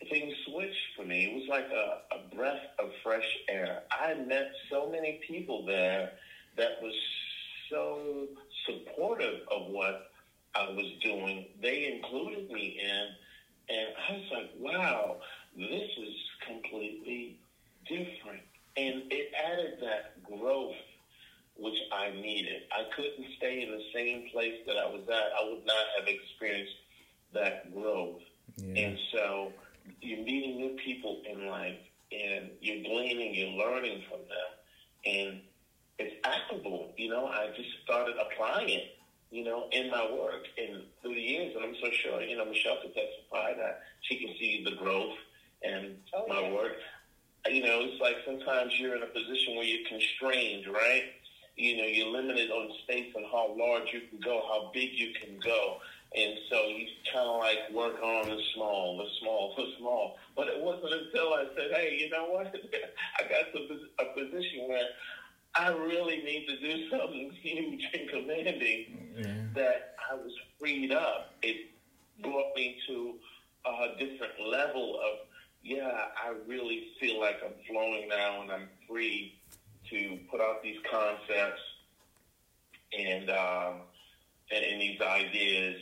[0.08, 1.24] things switched for me.
[1.24, 3.82] It was like a, a breath of fresh air.
[3.90, 6.12] I met so many people there
[6.56, 6.94] that was
[7.70, 8.26] so
[8.70, 10.11] supportive of what
[10.54, 11.46] I was doing.
[11.62, 15.16] They included me in, and I was like, wow,
[15.56, 16.14] this is
[16.46, 17.38] completely
[17.87, 18.42] different.
[18.76, 20.76] And it added that growth
[21.61, 22.62] which I needed.
[22.72, 25.33] I couldn't stay in the same place that I was at.
[25.38, 26.72] I would not have experienced
[27.35, 28.22] that growth.
[28.56, 28.87] Yeah.
[28.87, 29.52] And so
[30.00, 31.78] you're meeting new people in life
[32.11, 34.50] and you're gleaning, you're learning from them.
[35.04, 35.40] And
[36.00, 36.92] it's applicable.
[36.96, 38.96] You know, I just started applying it,
[39.30, 41.54] you know, in my work and through the years.
[41.54, 45.16] And I'm so sure, you know, Michelle could testify that she can see the growth
[45.62, 46.52] and oh, my yeah.
[46.52, 46.72] work.
[47.48, 51.04] You know, it's like sometimes you're in a position where you're constrained, right?
[51.60, 55.12] you know, you're limited on space and how large you can go, how big you
[55.12, 55.76] can go.
[56.16, 60.16] And so you kind of like work on the small, the small, the small.
[60.34, 62.46] But it wasn't until I said, hey, you know what?
[63.20, 64.88] I got to a position where
[65.54, 69.34] I really need to do something huge and commanding yeah.
[69.54, 71.34] that I was freed up.
[71.42, 71.70] It
[72.22, 73.14] brought me to
[73.66, 75.26] a different level of,
[75.62, 79.34] yeah, I really feel like I'm flowing now and I'm free
[79.90, 81.60] to put out these concepts
[82.96, 83.74] and um,
[84.50, 85.80] and, and, these ideas,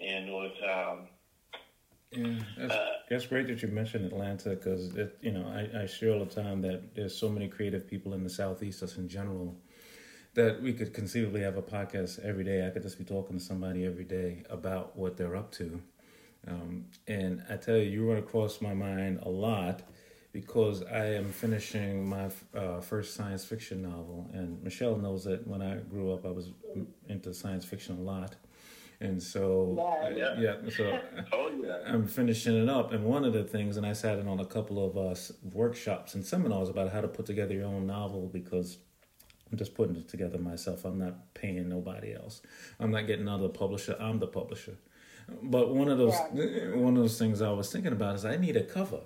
[0.00, 1.08] and with um,
[2.12, 6.12] yeah, that's, uh, that's, great that you mentioned Atlanta because you know I, I share
[6.12, 9.56] all the time that there's so many creative people in the southeast, us in general,
[10.34, 12.66] that we could conceivably have a podcast every day.
[12.66, 15.80] I could just be talking to somebody every day about what they're up to.
[16.46, 19.82] Um, and I tell you, you run across my mind a lot
[20.32, 24.30] because I am finishing my uh, first science fiction novel.
[24.32, 26.50] And Michelle knows that when I grew up, I was
[27.08, 28.36] into science fiction a lot.
[29.02, 29.76] And so,
[30.16, 31.00] yeah, yeah so
[31.32, 31.78] oh, yeah.
[31.86, 32.92] I'm finishing it up.
[32.92, 35.18] And one of the things, and I sat in on a couple of uh,
[35.52, 38.78] workshops and seminars about how to put together your own novel because
[39.50, 40.84] I'm just putting it together myself.
[40.84, 42.42] I'm not paying nobody else.
[42.78, 43.96] I'm not getting another publisher.
[43.98, 44.76] I'm the publisher.
[45.42, 46.74] But one of those yeah.
[46.74, 49.00] one of those things I was thinking about is I need a cover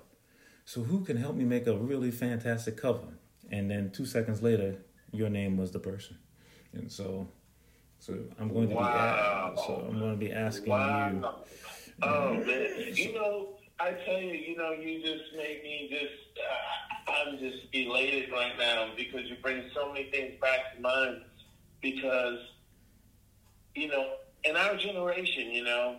[0.67, 3.07] so who can help me make a really fantastic cover?
[3.49, 4.75] And then two seconds later,
[5.13, 6.17] your name was the person.
[6.73, 7.29] And so,
[7.99, 9.53] so I'm going to wow.
[9.55, 11.09] be so I'm going to be asking wow.
[11.09, 11.25] you.
[12.01, 17.11] Oh man, you know, I tell you, you know, you just made me just, uh,
[17.11, 21.21] I'm just elated right now because you bring so many things back to mind.
[21.79, 22.39] Because,
[23.75, 25.97] you know, in our generation, you know,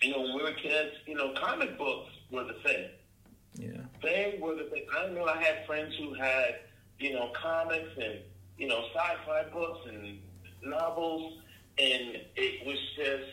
[0.00, 2.88] you know, when we were kids, you know, comic books were the thing.
[3.54, 3.82] Yeah.
[4.02, 4.86] They were the thing.
[4.96, 6.60] I know I had friends who had,
[6.98, 8.20] you know, comics and,
[8.56, 10.18] you know, sci-fi books and
[10.62, 11.38] novels,
[11.78, 13.30] and it was just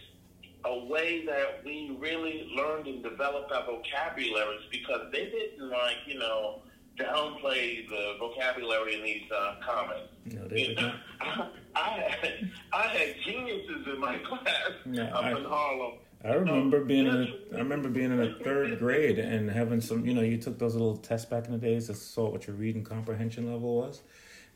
[0.66, 6.18] a way that we really learned and developed our vocabularies because they didn't like, you
[6.18, 6.62] know,
[7.00, 10.08] downplay the vocabulary in these uh, comics.
[10.26, 10.96] No, they did not.
[11.22, 11.90] I, I
[12.22, 15.94] had I had geniuses in my class Yeah, up I- in Harlem.
[16.24, 17.16] I remember being in
[17.52, 20.58] a, I remember being in a third grade and having some you know you took
[20.58, 24.02] those little tests back in the days to sort what your reading comprehension level was,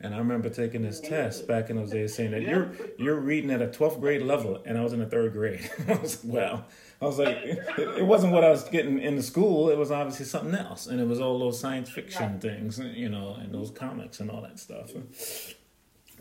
[0.00, 3.50] and I remember taking this test back in those days saying that you're you're reading
[3.50, 5.68] at a twelfth grade level and I was in the third grade.
[5.88, 6.66] I was like, well,
[7.02, 7.58] I was like it,
[7.98, 9.68] it wasn't what I was getting in the school.
[9.70, 13.34] It was obviously something else, and it was all those science fiction things, you know,
[13.34, 14.90] and those comics and all that stuff.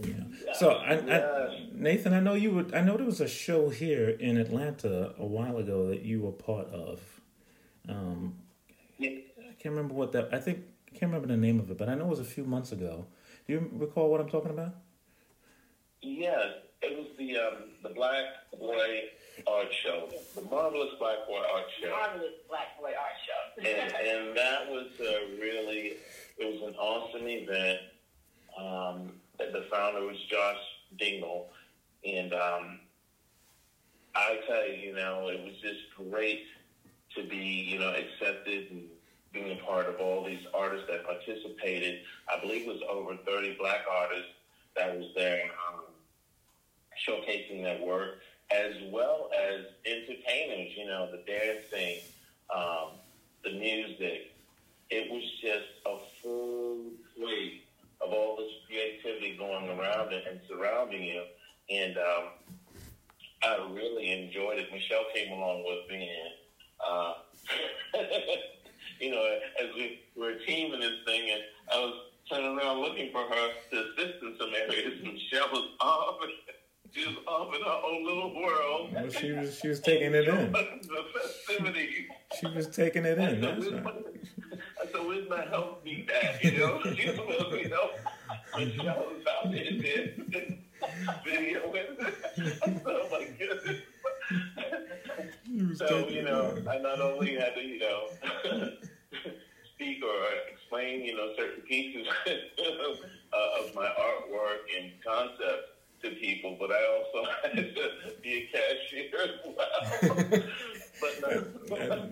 [0.01, 0.13] Yeah.
[0.53, 2.73] So I, I, Nathan, I know you would.
[2.73, 6.31] I know there was a show here in Atlanta a while ago that you were
[6.31, 7.01] part of.
[7.87, 8.35] Um,
[8.97, 9.09] Yeah.
[9.39, 10.29] I can't remember what that.
[10.33, 12.23] I think I can't remember the name of it, but I know it was a
[12.23, 13.07] few months ago.
[13.49, 14.75] Do you recall what I'm talking about?
[16.03, 16.51] Yeah,
[16.83, 18.25] it was the um, the Black
[18.59, 19.05] Boy
[19.47, 23.67] Art Show, the marvelous Black Boy Art Show, Marvelous Black Boy Art Show.
[23.67, 25.93] and and that was uh, really
[26.37, 27.79] it was an awesome event.
[28.55, 30.61] Um, the founder was Josh
[30.99, 31.49] Dingle,
[32.05, 32.79] and um,
[34.13, 36.43] I tell you, you know, it was just great
[37.15, 37.37] to be,
[37.71, 38.83] you know, accepted and
[39.31, 42.01] being a part of all these artists that participated.
[42.33, 44.31] I believe it was over 30 black artists
[44.75, 45.81] that was there um,
[47.07, 48.19] showcasing their work,
[48.51, 51.99] as well as entertainers, you know, the dancing,
[52.55, 52.97] um,
[53.43, 54.33] the music.
[54.89, 56.77] It was just a full
[57.15, 57.65] plate
[58.01, 61.21] of all this creativity going around it and surrounding you.
[61.69, 62.23] And um,
[63.43, 64.71] I really enjoyed it.
[64.71, 66.33] Michelle came along with me, and
[66.89, 67.13] uh,
[68.99, 71.41] you know, as we were a team in this thing, and
[71.73, 71.93] I was
[72.29, 74.99] turning around looking for her to assist in some areas.
[75.03, 76.19] and Michelle was off.
[76.91, 78.93] She was off in her own little world.
[78.93, 80.51] Well, she was she was taking it in.
[80.51, 82.07] the festivities.
[82.39, 83.45] She was taking it in.
[83.45, 84.05] I That's right.
[84.81, 86.43] I said, where's my help meet at?
[86.43, 87.17] You know, she was,
[87.61, 87.89] you know,
[88.57, 89.15] Michelle mm-hmm.
[89.15, 90.63] was out there dancing,
[91.25, 91.71] video.
[91.73, 91.81] I
[92.35, 93.81] said, oh my goodness.
[95.77, 96.67] So, you know, in.
[96.67, 98.07] I not only had to, you know,
[99.75, 105.69] speak or explain, you know, certain pieces of my artwork and concepts
[106.01, 107.91] to people, but I also had to
[108.21, 110.43] be a cashier as well.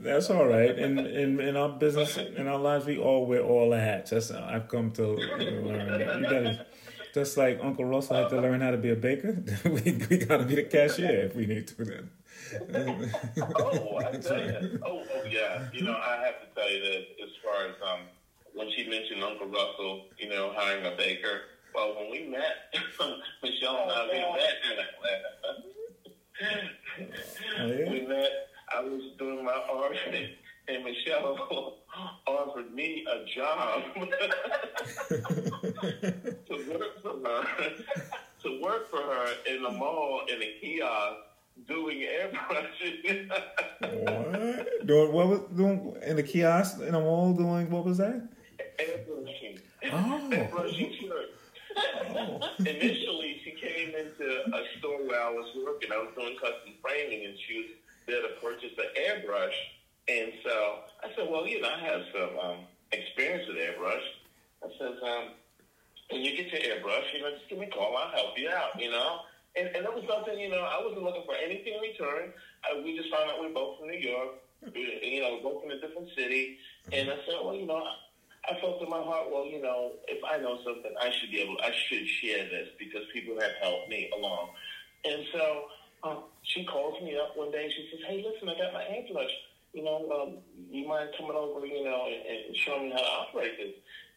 [0.01, 0.77] That's all right.
[0.77, 4.11] In, in in our business, in our lives, we all wear all the hats.
[4.11, 5.99] That's I've come to learn.
[5.99, 6.65] You gotta,
[7.13, 10.43] just like Uncle Russell had to learn how to be a baker, we we gotta
[10.43, 11.85] be the cashier if we need to.
[11.85, 12.09] Then.
[13.59, 14.79] oh, I tell you.
[14.85, 15.67] Oh, oh, yeah.
[15.73, 18.01] You know, I have to tell you that as far as um,
[18.53, 21.41] when she mentioned Uncle Russell, you know, hiring a baker.
[21.75, 22.73] Well, when we met,
[23.43, 25.31] Michelle and I, we met in Atlanta.
[27.59, 27.89] Oh, yeah?
[27.91, 28.31] We met.
[28.75, 29.95] I was doing my art,
[30.67, 31.77] and Michelle
[32.27, 33.83] offered me a job
[36.47, 37.43] to work for her.
[38.43, 41.21] To work for her in the mall in a kiosk
[41.67, 43.29] doing airbrushing.
[43.79, 44.87] What?
[44.87, 47.33] Doing what was doing in the kiosk in the mall?
[47.33, 48.27] Doing what was that?
[48.79, 49.59] airbrushing.
[49.85, 50.29] Oh.
[50.31, 51.33] airbrushing shirts.
[52.59, 55.91] Initially, she came into a store where I was working.
[55.91, 57.67] I was doing custom framing, and she was
[58.07, 59.53] there to purchase an airbrush.
[60.07, 62.57] And so I said, "Well, you know, I have some um,
[62.91, 64.07] experience with airbrush."
[64.63, 65.25] I said, um,
[66.09, 67.95] "When you get your airbrush, you know, just give me a call.
[67.95, 69.19] I'll help you out." You know.
[69.57, 72.31] And, and it was something, you know, I wasn't looking for anything in return.
[72.61, 75.65] I, we just found out we were both from New York, we, you know, both
[75.65, 76.57] in a different city.
[76.93, 77.81] And I said, well, you know,
[78.45, 81.41] I felt in my heart, well, you know, if I know something, I should be
[81.41, 84.49] able, I should share this because people have helped me along.
[85.03, 85.63] And so
[86.03, 87.69] um, she calls me up one day.
[87.75, 89.33] She says, hey, listen, I got my airbrush.
[89.73, 90.37] You know, um,
[90.71, 93.73] you mind coming over, you know, and, and showing me how to operate this?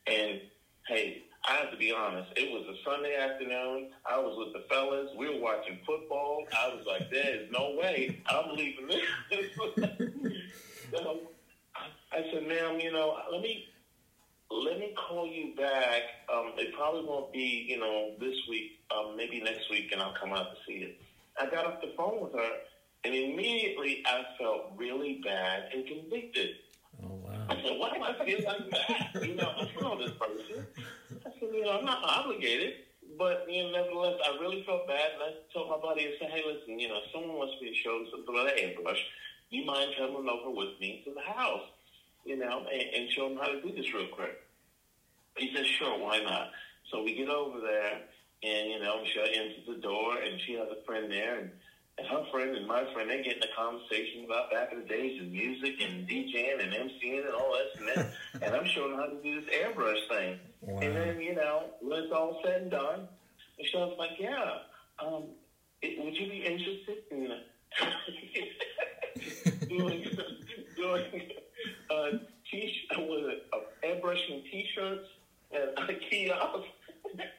[0.07, 0.41] And
[0.86, 2.30] hey, I have to be honest.
[2.36, 3.91] It was a Sunday afternoon.
[4.09, 5.09] I was with the fellas.
[5.16, 6.45] We were watching football.
[6.53, 10.32] I was like, there is no way I'm leaving this.
[10.93, 11.20] so
[12.12, 13.68] I said, ma'am, you know, let me
[14.51, 16.03] let me call you back.
[16.32, 18.80] Um, it probably won't be, you know, this week.
[18.95, 21.01] Um, maybe next week, and I'll come out to see it.
[21.41, 22.51] I got off the phone with her,
[23.05, 26.51] And immediately I felt really bad and convicted.
[27.03, 27.47] Oh wow.
[27.49, 29.26] I said, why do I feel like that?
[29.26, 30.66] You know, I know this person.
[31.41, 32.74] Said, you know, I'm not obligated.
[33.18, 36.30] But you know, nevertheless, I really felt bad, and I told my buddy, I said,
[36.30, 39.03] "Hey, listen, you know, someone wants me to show something about an airbrush.
[39.51, 41.66] Do you mind coming over with me to the house,
[42.24, 44.41] you know, and, and show them how to do this real quick?"
[45.36, 46.51] He said, "Sure, why not?"
[46.91, 48.01] So we get over there,
[48.43, 51.51] and you know, Michelle enters the door, and she has a friend there, and,
[51.99, 54.86] and her friend and my friend, they get in a conversation about back in the
[54.88, 58.12] days of music and DJing and MCing and all this and that,
[58.47, 60.38] and I'm showing how to do this airbrush thing.
[60.62, 60.80] Wow.
[60.80, 63.08] And then, you know, when it's all said and done,
[63.58, 64.58] Michelle's like, yeah,
[65.04, 65.24] um,
[65.82, 67.28] it, would you be interested in
[69.68, 70.04] doing,
[70.76, 71.22] doing
[71.90, 72.11] uh,
[72.50, 75.08] t- with uh, airbrushing t-shirts
[75.52, 76.68] and a kiosk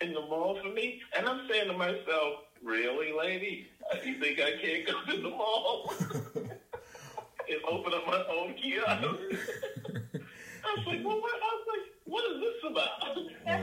[0.02, 1.00] in the mall for me?
[1.18, 3.68] And I'm saying to myself, really, lady?
[3.92, 5.94] Uh, You think I can't go to the mall
[6.36, 8.90] and open up my own kiosk?
[10.64, 11.32] I was like, well, what?
[11.34, 12.72] I was like, what is this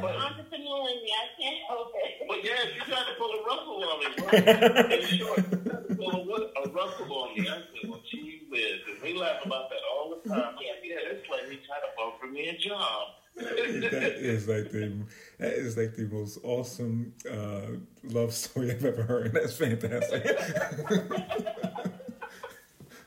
[0.02, 1.10] That's an entrepreneur in me.
[1.12, 2.14] I can't help it.
[2.28, 4.28] But yeah, she tried to pull a Russell on me, bro.
[4.28, 7.48] In short, she tried to pull a, a Russell on me.
[7.48, 8.80] I said, well, gee whiz.
[8.88, 10.54] And we laugh about that all the time.
[10.60, 13.08] Yeah, yeah, this lady tried to offer me a job.
[13.38, 14.92] that is like the
[15.38, 19.32] that is like the most awesome uh, love story I've ever heard.
[19.32, 20.24] That's fantastic.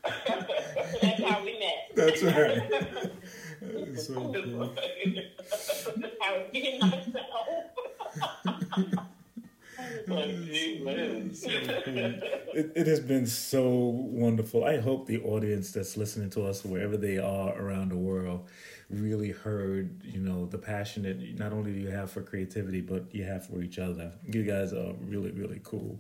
[1.02, 1.92] That's how we met.
[1.96, 2.70] That's right.
[3.62, 4.74] That is so cool.
[6.32, 7.48] I was being myself.
[10.08, 11.42] Like, gee whiz.
[11.42, 11.50] So
[11.84, 11.98] cool.
[12.54, 14.64] It, it has been so wonderful.
[14.64, 18.48] I hope the audience that's listening to us, wherever they are around the world,
[18.90, 23.14] really heard, you know, the passion that not only do you have for creativity, but
[23.14, 24.12] you have for each other.
[24.26, 26.00] You guys are really, really cool.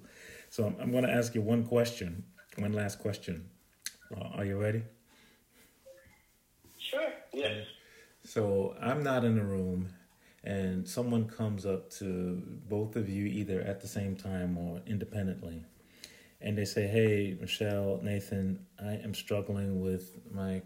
[0.49, 2.23] So I'm, I'm going to ask you one question,
[2.57, 3.49] one last question.
[4.15, 4.83] Uh, are you ready?
[6.77, 7.13] Sure.
[7.33, 7.65] Yes.
[8.23, 9.89] So I'm not in the room,
[10.43, 15.65] and someone comes up to both of you either at the same time or independently,
[16.41, 20.61] and they say, "Hey, Michelle, Nathan, I am struggling with my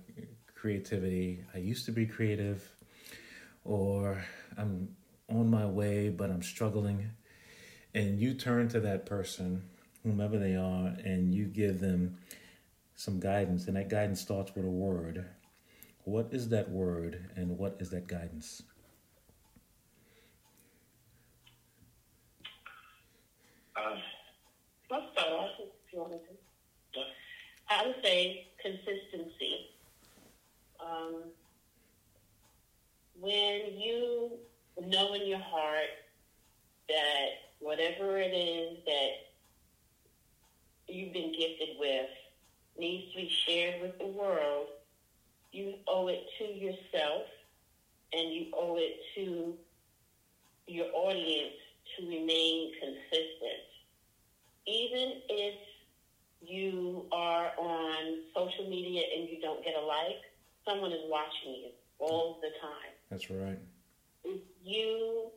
[0.55, 1.43] creativity.
[1.53, 2.69] I used to be creative,
[3.63, 4.23] or
[4.57, 4.95] I'm
[5.29, 7.11] on my way, but I'm struggling."
[7.93, 9.69] And you turn to that person,
[10.03, 12.17] whomever they are, and you give them
[12.95, 15.25] some guidance, and that guidance starts with a word.
[16.03, 18.63] What is that word and what is that guidance?
[23.75, 23.95] Uh,
[24.89, 27.01] Let's start off if you want to.
[27.85, 29.69] I would say consistency.
[30.79, 31.21] Um,
[33.19, 34.31] when you
[34.87, 35.83] know in your heart
[36.89, 37.27] that
[37.59, 39.11] whatever it is that
[40.87, 42.09] you've been gifted with
[42.79, 44.67] needs to be shared with the world,
[45.51, 47.27] you owe it to yourself
[48.13, 49.53] and you owe it to
[50.65, 51.53] your audience
[51.95, 53.61] to remain consistent.
[54.65, 55.53] Even if
[56.41, 60.21] you are on social media and you don't get a like,
[60.67, 61.69] someone is watching you
[61.99, 62.93] all the time.
[63.09, 63.59] That's right.
[64.23, 65.31] If you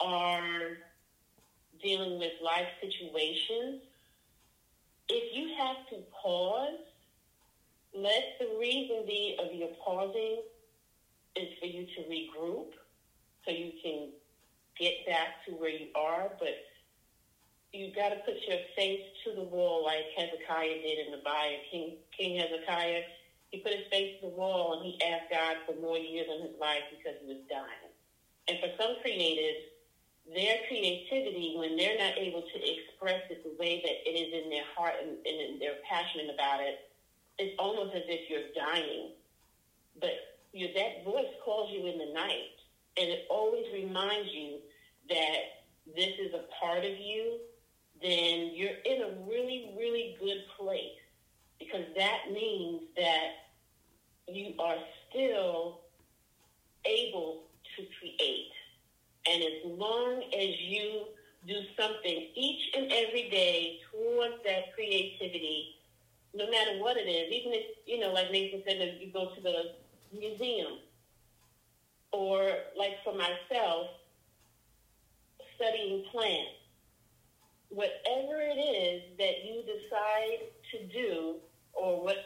[0.00, 0.78] are
[1.82, 3.80] dealing with life situations,
[5.08, 6.78] if you have to pause,
[7.94, 10.42] let the reason be of your pausing
[11.36, 12.68] is for you to regroup
[13.44, 14.08] so you can
[14.78, 16.54] get back to where you are, but
[17.72, 21.56] you got to put your face to the wall like Hezekiah did in the Bible.
[21.70, 23.02] King, King Hezekiah,
[23.50, 26.42] he put his face to the wall and he asked God for more years in
[26.48, 27.92] his life because he was dying.
[28.48, 29.72] And for some creatives,
[30.28, 34.50] their creativity, when they're not able to express it the way that it is in
[34.50, 36.92] their heart and, and they're passionate about it,
[37.38, 39.16] it's almost as if you're dying.
[39.98, 40.12] But
[40.52, 42.52] you, that voice calls you in the night,
[42.96, 44.60] and it always reminds you
[45.08, 45.64] that
[45.96, 47.40] this is a part of you,
[48.02, 50.98] then you're in a really, really good place
[51.58, 53.48] because that means that
[54.28, 54.76] you are
[55.08, 55.80] still
[56.84, 57.44] able
[57.76, 58.50] to create.
[59.28, 61.04] And as long as you
[61.46, 65.76] do something each and every day towards that creativity,
[66.34, 69.30] no matter what it is, even if, you know, like Nathan said, if you go
[69.34, 69.72] to the
[70.16, 70.78] museum,
[72.12, 73.88] or like for myself,
[75.56, 76.61] studying plants,
[77.72, 81.36] whatever it is that you decide to do,
[81.72, 82.16] or what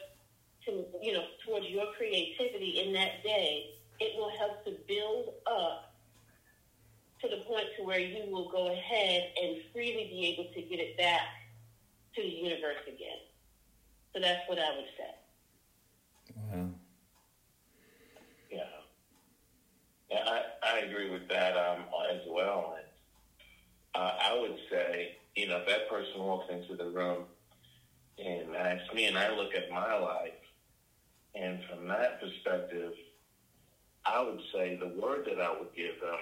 [0.65, 3.71] to, you know, towards your creativity in that day,
[4.01, 5.95] it will help to build up
[7.23, 10.81] to the point to where you will go ahead and freely be able to get
[10.81, 11.23] it back
[12.15, 13.21] to the universe again.
[14.13, 15.15] So that's what I would say.
[16.37, 16.69] Wow.
[18.51, 18.61] Yeah.
[20.11, 22.77] Yeah, I, I agree with that um, as well.
[22.77, 27.25] And uh, I would say, you know, if that person walks into the room
[28.19, 30.33] and asks me, and I look at my life,
[31.35, 32.93] and from that perspective,
[34.07, 36.19] I would say the word that I would give them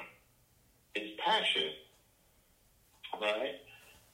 [0.97, 1.71] is passion.
[3.21, 3.61] Right?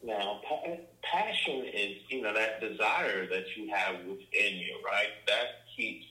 [0.03, 5.09] Now, pa- passion is, you know, that desire that you have within you, right?
[5.27, 6.05] That keeps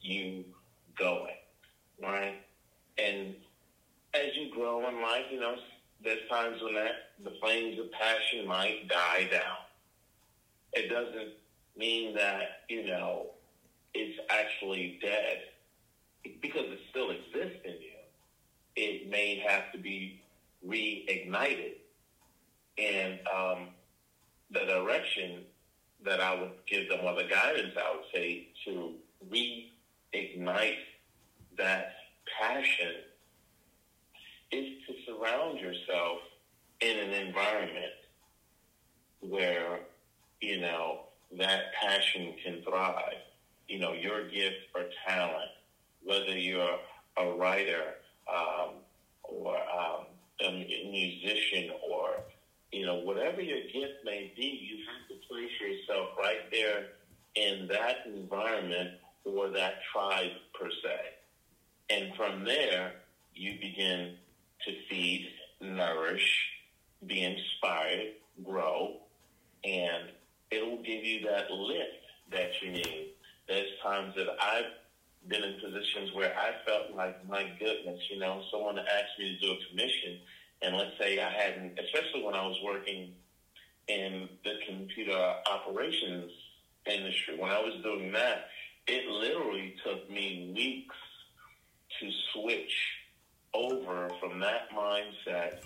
[0.00, 0.44] you
[0.98, 1.36] going,
[2.02, 2.40] right?
[2.98, 3.34] And
[4.14, 5.54] as you grow in life, you know,
[6.04, 9.58] there's times when that the flames of passion might die down.
[10.72, 11.34] It doesn't
[11.76, 13.26] mean that, you know,
[13.94, 15.42] it's actually dead
[16.40, 17.88] because it still exists in you.
[18.74, 20.20] It may have to be
[20.66, 21.74] reignited.
[22.78, 23.68] And um,
[24.50, 25.42] the direction
[26.04, 28.94] that I would give them, or the guidance I would say to
[29.30, 30.76] reignite
[31.58, 31.94] that
[32.40, 32.94] passion
[34.52, 36.18] is to surround yourself
[36.80, 37.92] in an environment
[39.20, 39.80] where,
[40.40, 41.00] you know,
[41.38, 43.22] that passion can thrive.
[43.68, 45.50] You know, your gift or talent,
[46.04, 46.78] whether you're
[47.16, 47.94] a writer
[48.30, 48.70] um,
[49.22, 50.06] or um,
[50.44, 52.16] a musician or,
[52.72, 56.88] you know, whatever your gift may be, you have to place yourself right there
[57.34, 58.90] in that environment
[59.24, 60.98] or that tribe per se.
[61.88, 62.92] And from there,
[63.34, 64.16] you begin
[64.66, 65.28] to feed,
[65.60, 66.48] nourish,
[67.06, 68.12] be inspired,
[68.44, 68.96] grow,
[69.64, 70.10] and
[70.50, 73.12] it'll give you that lift that you need.
[73.48, 74.72] There's times that I've
[75.28, 79.46] been in positions where I felt like, my goodness, you know, someone asked me to
[79.46, 80.18] do a commission,
[80.62, 83.12] and let's say I hadn't, especially when I was working
[83.88, 86.30] in the computer operations
[86.86, 88.46] industry, when I was doing that,
[88.86, 90.96] it literally took me weeks
[92.00, 92.72] to switch
[93.54, 95.58] over from that mindset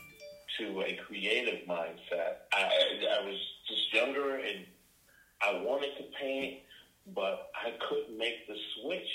[0.59, 2.47] to a creative mindset.
[2.53, 2.69] I,
[3.21, 4.65] I was just younger and
[5.43, 6.61] I wanted to paint,
[7.15, 9.09] but I couldn't make the switch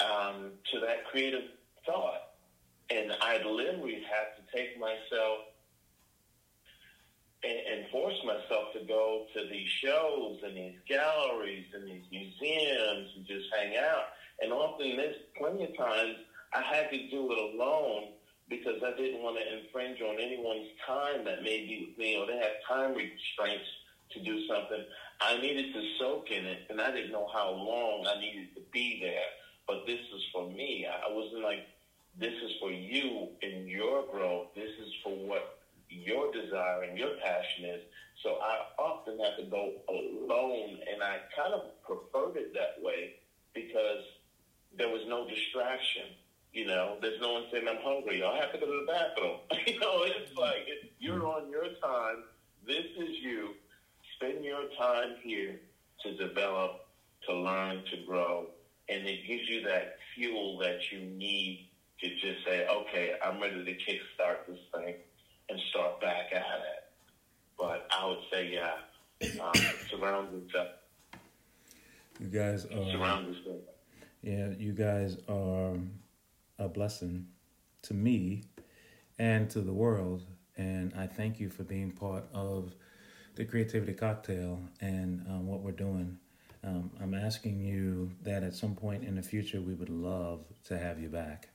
[0.00, 1.44] um, to that creative
[1.86, 2.22] thought.
[2.90, 5.38] And I'd literally have to take myself
[7.44, 13.10] and, and force myself to go to these shows and these galleries and these museums
[13.16, 14.04] and just hang out.
[14.40, 16.16] And often there's plenty of times
[16.52, 18.08] I had to do it alone
[18.48, 22.26] because I didn't want to infringe on anyone's time that may be with me or
[22.26, 23.68] they have time restraints
[24.12, 24.84] to do something.
[25.20, 28.62] I needed to soak in it and I didn't know how long I needed to
[28.72, 29.30] be there.
[29.68, 30.86] But this is for me.
[30.86, 31.66] I wasn't like,
[32.18, 34.48] this is for you in your growth.
[34.56, 37.82] This is for what your desire and your passion is.
[38.22, 43.14] So I often have to go alone, and I kind of preferred it that way
[43.54, 44.04] because
[44.76, 46.04] there was no distraction.
[46.52, 48.22] You know, there's no one saying I'm hungry.
[48.24, 49.38] I have to go to the bathroom.
[49.66, 50.66] you know, it's like
[50.98, 52.24] you're on your time.
[52.66, 53.50] This is you.
[54.16, 55.60] Spend your time here
[56.02, 56.86] to develop,
[57.28, 58.46] to learn, to grow,
[58.88, 61.68] and it gives you that fuel that you need
[62.00, 64.94] to just say, okay, I'm ready to kickstart this thing
[65.48, 66.84] and start back at it.
[67.58, 69.52] But I would say, yeah, um,
[69.90, 70.68] surround yourself.
[72.18, 72.90] You guys are.
[72.90, 73.60] Surround yourself.
[74.22, 75.74] Yeah, you guys are
[76.60, 77.26] a blessing
[77.82, 78.44] to me
[79.18, 80.22] and to the world.
[80.56, 82.74] And I thank you for being part of
[83.34, 86.18] the Creativity Cocktail and um, what we're doing.
[86.62, 90.78] Um, I'm asking you that at some point in the future, we would love to
[90.78, 91.48] have you back.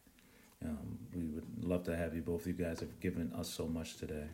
[0.64, 2.48] Um, we would love to have you both.
[2.48, 4.26] You guys have given us so much today.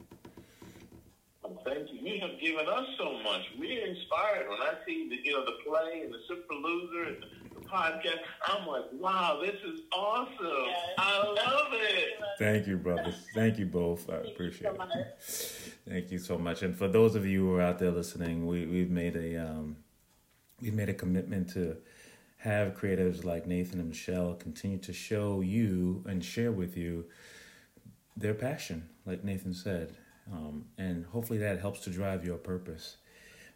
[1.66, 2.00] Thank you.
[2.00, 3.42] You have given us so much.
[3.60, 7.18] We're inspired when I see the you know the play and the Super Loser and
[7.24, 8.20] the podcast.
[8.48, 10.36] I'm like, wow, this is awesome.
[10.40, 10.78] Yes.
[10.98, 12.10] I love it.
[12.40, 13.16] Thank you, brothers.
[13.34, 14.10] Thank you both.
[14.10, 15.18] I appreciate it.
[15.88, 16.62] Thank you so much.
[16.64, 19.78] And for those of you who are out there listening, we we've made a um,
[20.62, 21.78] we've made a commitment to
[22.38, 27.06] have creatives like Nathan and Michelle continue to show you and share with you
[28.18, 29.96] their passion, like Nathan said.
[30.32, 32.98] Um, and hopefully that helps to drive your purpose.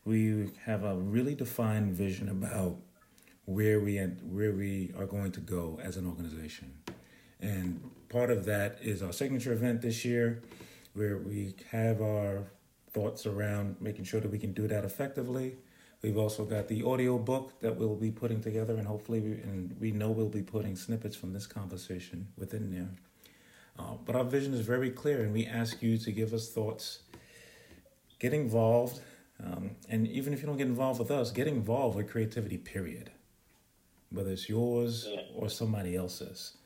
[0.03, 2.77] We have a really defined vision about
[3.45, 6.73] where we where we are going to go as an organization,
[7.39, 10.41] and part of that is our signature event this year,
[10.93, 12.43] where we have our
[12.91, 15.57] thoughts around making sure that we can do that effectively
[16.05, 19.75] We've also got the audio book that we'll be putting together, and hopefully, we, and
[19.79, 22.89] we know we'll be putting snippets from this conversation within there.
[23.79, 26.99] Uh, but our vision is very clear, and we ask you to give us thoughts.
[28.19, 28.99] Get involved.
[29.43, 33.09] Um, and even if you don't get involved with us, get involved with creativity, period.
[34.15, 36.57] Whether it's yours or somebody else's.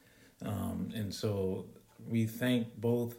[0.46, 1.66] Um, and so
[2.08, 3.18] we thank both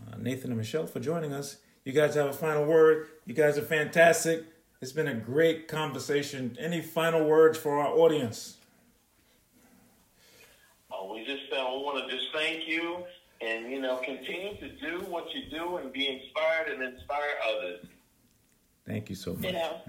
[0.00, 1.58] uh, Nathan and Michelle for joining us.
[1.84, 3.08] You guys have a final word.
[3.26, 4.44] You guys are fantastic.
[4.80, 6.56] It's been a great conversation.
[6.58, 8.56] Any final words for our audience?
[10.90, 13.04] Oh, we just uh, want to just thank you
[13.40, 17.86] and, you know, continue to do what you do and be inspired and inspire others.
[18.86, 19.44] Thank you so much.
[19.44, 19.80] You know.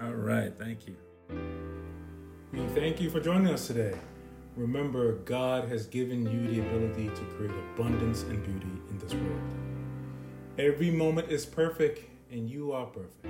[0.02, 0.52] All right.
[0.58, 0.96] Thank you.
[2.54, 3.98] We thank you for joining us today.
[4.54, 9.42] Remember, God has given you the ability to create abundance and beauty in this world.
[10.56, 13.26] Every moment is perfect, and you are perfect.